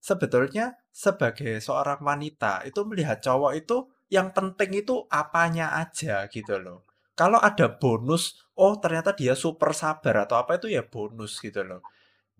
sebetulnya 0.00 0.78
sebagai 0.90 1.58
seorang 1.62 2.00
wanita 2.02 2.66
itu 2.66 2.80
melihat 2.86 3.18
cowok 3.22 3.52
itu 3.58 3.76
yang 4.10 4.34
penting 4.34 4.82
itu 4.82 5.06
apanya 5.10 5.74
aja 5.78 6.26
gitu 6.30 6.58
loh. 6.58 6.86
Kalau 7.14 7.36
ada 7.38 7.68
bonus, 7.68 8.48
oh 8.56 8.80
ternyata 8.80 9.12
dia 9.12 9.36
super 9.36 9.76
sabar 9.76 10.24
atau 10.24 10.40
apa 10.40 10.56
itu 10.56 10.72
ya 10.72 10.82
bonus 10.82 11.38
gitu 11.38 11.62
loh. 11.62 11.84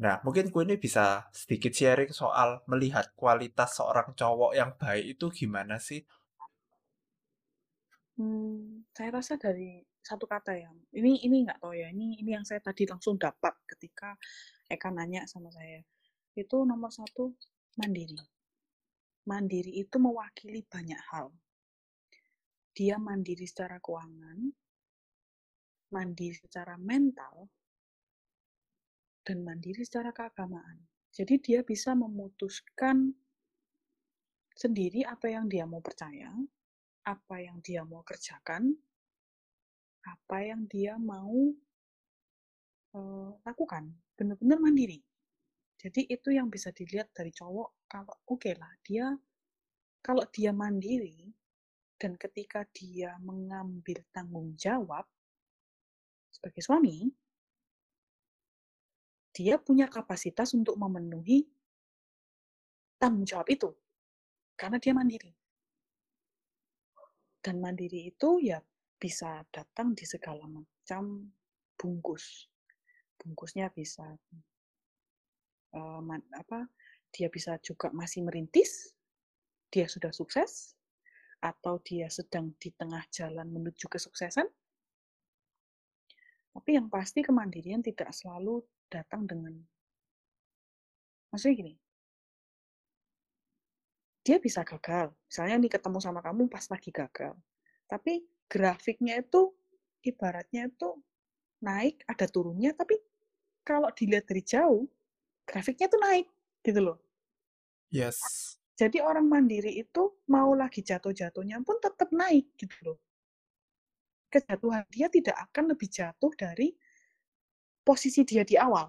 Nah, 0.00 0.16
mungkin 0.24 0.48
ku 0.48 0.64
ini 0.64 0.80
bisa 0.80 1.28
sedikit 1.28 1.76
sharing 1.76 2.08
soal 2.08 2.64
melihat 2.64 3.12
kualitas 3.12 3.76
seorang 3.76 4.16
cowok 4.16 4.56
yang 4.56 4.72
baik 4.80 5.12
itu 5.12 5.26
gimana 5.44 5.76
sih? 5.76 6.00
Hmm, 8.16 8.80
saya 8.96 9.12
rasa 9.12 9.36
dari 9.36 9.84
satu 10.00 10.24
kata 10.24 10.56
ya. 10.56 10.72
Ini 10.96 11.20
ini 11.28 11.44
nggak 11.44 11.60
tahu 11.60 11.76
ya. 11.76 11.92
Ini 11.92 12.16
ini 12.24 12.30
yang 12.32 12.48
saya 12.48 12.64
tadi 12.64 12.88
langsung 12.88 13.20
dapat 13.20 13.52
ketika 13.68 14.16
Eka 14.72 14.88
nanya 14.88 15.28
sama 15.28 15.52
saya. 15.52 15.84
Itu 16.32 16.64
nomor 16.64 16.88
satu 16.88 17.36
mandiri. 17.76 18.16
Mandiri 19.28 19.84
itu 19.84 20.00
mewakili 20.00 20.64
banyak 20.64 21.00
hal. 21.12 21.28
Dia 22.72 22.96
mandiri 22.96 23.44
secara 23.44 23.76
keuangan, 23.84 24.48
mandiri 25.92 26.40
secara 26.40 26.80
mental, 26.80 27.52
dan 29.30 29.46
mandiri 29.46 29.86
secara 29.86 30.10
keagamaan. 30.10 30.82
Jadi 31.14 31.38
dia 31.38 31.62
bisa 31.62 31.94
memutuskan 31.94 33.14
sendiri 34.58 35.06
apa 35.06 35.30
yang 35.30 35.46
dia 35.46 35.70
mau 35.70 35.78
percaya, 35.78 36.34
apa 37.06 37.36
yang 37.38 37.62
dia 37.62 37.86
mau 37.86 38.02
kerjakan, 38.02 38.74
apa 40.02 40.38
yang 40.42 40.66
dia 40.66 40.98
mau 40.98 41.54
uh, 42.98 43.30
lakukan. 43.46 43.94
Benar-benar 44.18 44.58
mandiri. 44.58 44.98
Jadi 45.78 46.10
itu 46.10 46.34
yang 46.34 46.50
bisa 46.50 46.74
dilihat 46.74 47.14
dari 47.14 47.30
cowok 47.30 47.86
kalau 47.86 48.14
oke 48.26 48.42
okay 48.42 48.58
lah 48.58 48.74
dia 48.82 49.14
kalau 50.02 50.26
dia 50.34 50.50
mandiri 50.50 51.30
dan 52.02 52.18
ketika 52.18 52.66
dia 52.74 53.14
mengambil 53.22 54.02
tanggung 54.10 54.58
jawab 54.58 55.06
sebagai 56.34 56.60
suami, 56.60 57.08
dia 59.40 59.56
punya 59.56 59.88
kapasitas 59.88 60.52
untuk 60.52 60.76
memenuhi 60.76 61.48
tanggung 63.00 63.24
jawab 63.24 63.48
itu 63.48 63.72
karena 64.52 64.76
dia 64.76 64.92
mandiri. 64.92 65.32
Dan 67.40 67.56
mandiri 67.56 68.12
itu 68.12 68.36
ya 68.44 68.60
bisa 69.00 69.40
datang 69.48 69.96
di 69.96 70.04
segala 70.04 70.44
macam 70.44 71.24
bungkus. 71.72 72.52
Bungkusnya 73.16 73.72
bisa 73.72 74.04
uh, 75.72 76.04
apa? 76.36 76.68
Dia 77.08 77.32
bisa 77.32 77.56
juga 77.64 77.88
masih 77.96 78.28
merintis, 78.28 78.92
dia 79.72 79.88
sudah 79.88 80.12
sukses, 80.12 80.76
atau 81.40 81.80
dia 81.80 82.12
sedang 82.12 82.52
di 82.60 82.76
tengah 82.76 83.08
jalan 83.08 83.48
menuju 83.48 83.88
kesuksesan. 83.88 84.44
Tapi 86.52 86.70
yang 86.76 86.92
pasti 86.92 87.24
kemandirian 87.24 87.80
tidak 87.80 88.12
selalu 88.12 88.60
datang 88.90 89.24
dengan 89.24 89.54
maksudnya 91.30 91.56
gini 91.56 91.74
dia 94.20 94.36
bisa 94.36 94.60
gagal. 94.60 95.16
Misalnya 95.32 95.56
nih 95.56 95.72
ketemu 95.72 95.98
sama 95.98 96.20
kamu 96.20 96.50
pas 96.52 96.66
lagi 96.68 96.92
gagal 96.92 97.32
tapi 97.88 98.26
grafiknya 98.50 99.22
itu 99.22 99.54
ibaratnya 100.04 100.68
itu 100.68 100.98
naik 101.64 102.04
ada 102.04 102.26
turunnya 102.26 102.74
tapi 102.76 102.98
kalau 103.64 103.88
dilihat 103.94 104.28
dari 104.28 104.42
jauh 104.42 104.84
grafiknya 105.46 105.86
itu 105.90 105.98
naik 105.98 106.26
gitu 106.62 106.80
loh. 106.82 106.98
Yes. 107.90 108.18
Jadi 108.78 109.02
orang 109.02 109.28
mandiri 109.28 109.76
itu 109.76 110.24
mau 110.30 110.56
lagi 110.56 110.80
jatuh-jatuhnya 110.80 111.60
pun 111.60 111.76
tetap 111.82 112.08
naik 112.16 112.48
gitu 112.56 112.76
loh. 112.86 112.98
Kejatuhan 114.30 114.86
dia 114.88 115.10
tidak 115.10 115.36
akan 115.50 115.74
lebih 115.74 115.90
jatuh 115.90 116.32
dari 116.32 116.72
posisi 117.90 118.22
dia 118.22 118.46
di 118.46 118.54
awal. 118.54 118.86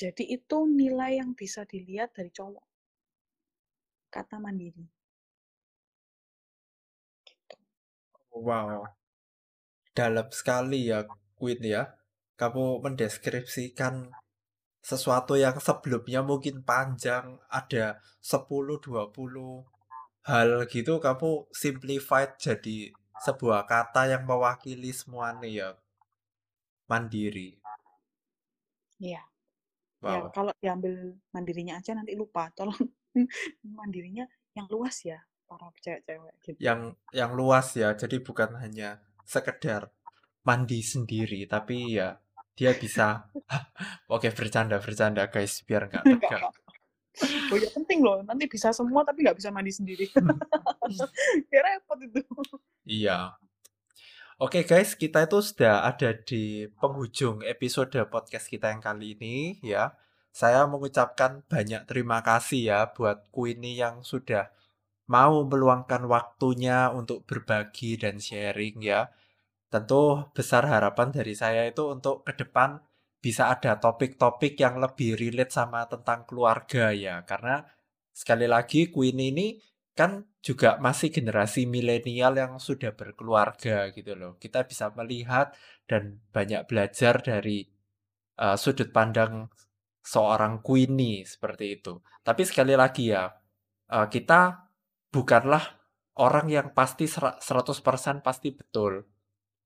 Jadi 0.00 0.32
itu 0.32 0.64
nilai 0.64 1.20
yang 1.20 1.36
bisa 1.36 1.68
dilihat 1.68 2.16
dari 2.16 2.32
cowok. 2.32 2.64
Kata 4.08 4.40
mandiri. 4.40 4.88
Gitu. 7.28 7.56
Wow. 8.32 8.88
Dalam 9.92 10.32
sekali 10.32 10.88
ya, 10.88 11.04
Queen 11.36 11.60
ya. 11.60 11.92
Kamu 12.40 12.80
mendeskripsikan 12.80 14.08
sesuatu 14.80 15.36
yang 15.36 15.60
sebelumnya 15.60 16.24
mungkin 16.24 16.64
panjang, 16.64 17.36
ada 17.52 18.00
10-20 18.24 19.68
hal 20.24 20.64
gitu, 20.70 21.02
kamu 21.02 21.50
simplified 21.52 22.38
jadi 22.40 22.94
sebuah 23.18 23.66
kata 23.66 24.14
yang 24.14 24.22
mewakili 24.22 24.94
semuanya 24.94 25.50
ya 25.50 25.68
mandiri. 26.88 27.60
Iya. 28.98 29.22
Ya, 29.98 30.30
kalau 30.30 30.54
diambil 30.62 31.14
mandirinya 31.34 31.78
aja 31.78 31.94
nanti 31.94 32.14
lupa. 32.18 32.50
Tolong 32.54 32.78
mandirinya 33.78 34.26
yang 34.56 34.66
luas 34.72 35.04
ya 35.06 35.18
para 35.46 35.70
cewek-cewek 35.78 36.34
gitu. 36.42 36.58
Yang 36.58 36.98
yang 37.14 37.32
luas 37.36 37.76
ya. 37.78 37.94
Jadi 37.94 38.18
bukan 38.24 38.58
hanya 38.58 38.98
sekedar 39.22 39.92
mandi 40.42 40.80
sendiri, 40.80 41.44
tapi 41.44 42.00
ya 42.00 42.16
dia 42.58 42.74
bisa 42.74 43.30
oke 44.14 44.28
bercanda 44.34 44.82
bercanda 44.82 45.30
guys 45.30 45.62
biar 45.62 45.86
nggak 45.86 46.02
tegang. 46.02 46.50
oh 47.50 47.58
ya 47.58 47.70
penting 47.74 47.98
loh 48.02 48.22
nanti 48.22 48.46
bisa 48.46 48.70
semua 48.70 49.02
tapi 49.02 49.26
nggak 49.26 49.38
bisa 49.38 49.50
mandi 49.50 49.74
sendiri 49.74 50.06
ya 51.50 51.60
repot 51.66 51.98
itu 51.98 52.22
iya 52.86 53.34
Oke 54.38 54.62
guys, 54.62 54.94
kita 54.94 55.26
itu 55.26 55.42
sudah 55.42 55.82
ada 55.82 56.14
di 56.14 56.70
penghujung 56.78 57.42
episode 57.42 57.98
podcast 58.06 58.46
kita 58.46 58.70
yang 58.70 58.78
kali 58.78 59.18
ini 59.18 59.58
ya. 59.66 59.98
Saya 60.30 60.62
mengucapkan 60.70 61.42
banyak 61.50 61.90
terima 61.90 62.22
kasih 62.22 62.70
ya 62.70 62.80
buat 62.94 63.26
Queenie 63.34 63.82
yang 63.82 64.06
sudah 64.06 64.46
mau 65.10 65.42
meluangkan 65.42 66.06
waktunya 66.06 66.86
untuk 66.94 67.26
berbagi 67.26 67.98
dan 67.98 68.22
sharing 68.22 68.78
ya. 68.78 69.10
Tentu 69.74 70.30
besar 70.30 70.70
harapan 70.70 71.10
dari 71.10 71.34
saya 71.34 71.66
itu 71.66 71.90
untuk 71.90 72.22
ke 72.22 72.30
depan 72.38 72.78
bisa 73.18 73.50
ada 73.50 73.74
topik-topik 73.82 74.54
yang 74.54 74.78
lebih 74.78 75.18
relate 75.18 75.50
sama 75.50 75.90
tentang 75.90 76.22
keluarga 76.30 76.94
ya. 76.94 77.26
Karena 77.26 77.66
sekali 78.14 78.46
lagi 78.46 78.86
Queenie 78.86 79.34
ini 79.34 79.48
kan 79.98 80.22
juga 80.38 80.78
masih 80.78 81.10
generasi 81.10 81.66
milenial 81.66 82.38
yang 82.38 82.62
sudah 82.62 82.94
berkeluarga 82.94 83.90
gitu 83.90 84.14
loh. 84.14 84.38
Kita 84.38 84.62
bisa 84.62 84.94
melihat 84.94 85.50
dan 85.90 86.22
banyak 86.30 86.70
belajar 86.70 87.18
dari 87.18 87.66
uh, 88.38 88.54
sudut 88.54 88.94
pandang 88.94 89.50
seorang 89.98 90.62
Queenie 90.62 91.26
seperti 91.26 91.82
itu. 91.82 91.98
Tapi 92.22 92.46
sekali 92.46 92.78
lagi 92.78 93.10
ya, 93.10 93.26
uh, 93.90 94.06
kita 94.06 94.70
bukanlah 95.10 95.66
orang 96.22 96.46
yang 96.46 96.70
pasti 96.70 97.10
100% 97.10 97.42
pasti 98.22 98.54
betul. 98.54 99.02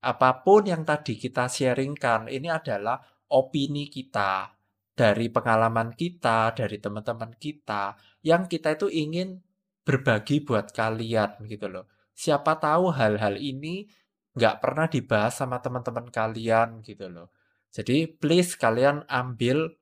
Apa 0.01 0.41
pun 0.41 0.64
yang 0.64 0.89
tadi 0.89 1.20
kita 1.20 1.45
sharingkan, 1.45 2.33
ini 2.33 2.49
adalah 2.49 2.97
opini 3.28 3.93
kita 3.93 4.49
dari 4.97 5.28
pengalaman 5.28 5.93
kita, 5.93 6.57
dari 6.57 6.80
teman-teman 6.80 7.37
kita, 7.37 8.01
yang 8.24 8.49
kita 8.49 8.74
itu 8.74 8.89
ingin 8.89 9.51
berbagi 9.83 10.43
buat 10.43 10.70
kalian 10.70 11.47
gitu 11.47 11.66
loh. 11.66 11.91
Siapa 12.14 12.59
tahu 12.59 12.95
hal-hal 12.95 13.39
ini 13.39 13.89
nggak 14.33 14.64
pernah 14.64 14.87
dibahas 14.89 15.43
sama 15.43 15.61
teman-teman 15.61 16.09
kalian 16.09 16.80
gitu 16.87 17.11
loh. 17.11 17.28
Jadi 17.72 18.05
please 18.07 18.57
kalian 18.57 19.05
ambil 19.09 19.76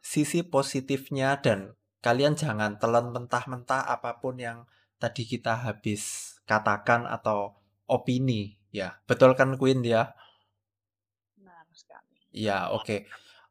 sisi 0.00 0.44
positifnya 0.46 1.40
dan 1.40 1.74
kalian 2.04 2.38
jangan 2.38 2.78
telan 2.78 3.10
mentah-mentah 3.10 3.88
apa 3.88 4.22
pun 4.22 4.38
yang 4.38 4.68
tadi 5.02 5.26
kita 5.26 5.66
habis 5.66 6.36
katakan 6.46 7.04
atau 7.08 7.56
opini 7.90 8.56
ya. 8.70 9.00
Betul 9.08 9.34
kan 9.34 9.56
Queen 9.58 9.82
ya? 9.82 10.14
Benar 11.34 11.66
sekali. 11.72 12.16
Ya, 12.30 12.70
oke. 12.70 12.84
Okay. 12.84 13.00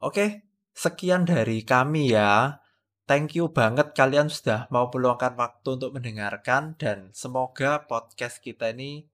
Oke, 0.03 0.11
okay, 0.13 0.29
sekian 0.75 1.25
dari 1.25 1.65
kami 1.65 2.13
ya. 2.13 2.61
Thank 3.05 3.37
you 3.37 3.53
banget 3.53 3.93
kalian 3.93 4.33
sudah 4.33 4.65
mau 4.73 4.89
meluangkan 4.89 5.37
waktu 5.37 5.77
untuk 5.77 5.93
mendengarkan 5.93 6.73
dan 6.73 7.13
semoga 7.13 7.85
podcast 7.85 8.41
kita 8.41 8.73
ini 8.73 9.05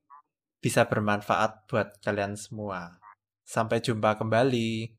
bisa 0.64 0.88
bermanfaat 0.88 1.68
buat 1.68 2.00
kalian 2.00 2.40
semua. 2.40 3.04
Sampai 3.44 3.84
jumpa 3.84 4.16
kembali. 4.16 4.96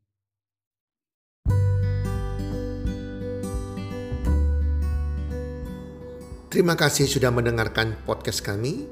Terima 6.52 6.76
kasih 6.76 7.08
sudah 7.08 7.32
mendengarkan 7.32 7.96
podcast 8.04 8.44
kami. 8.44 8.84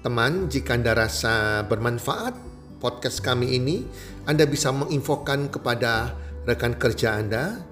Teman, 0.00 0.48
jika 0.48 0.80
Anda 0.80 0.96
rasa 0.96 1.60
bermanfaat 1.68 2.32
podcast 2.80 3.20
kami 3.20 3.60
ini, 3.60 3.84
Anda 4.24 4.48
bisa 4.48 4.72
menginfokan 4.72 5.52
kepada 5.52 6.16
rekan 6.48 6.72
kerja 6.80 7.20
Anda 7.20 7.71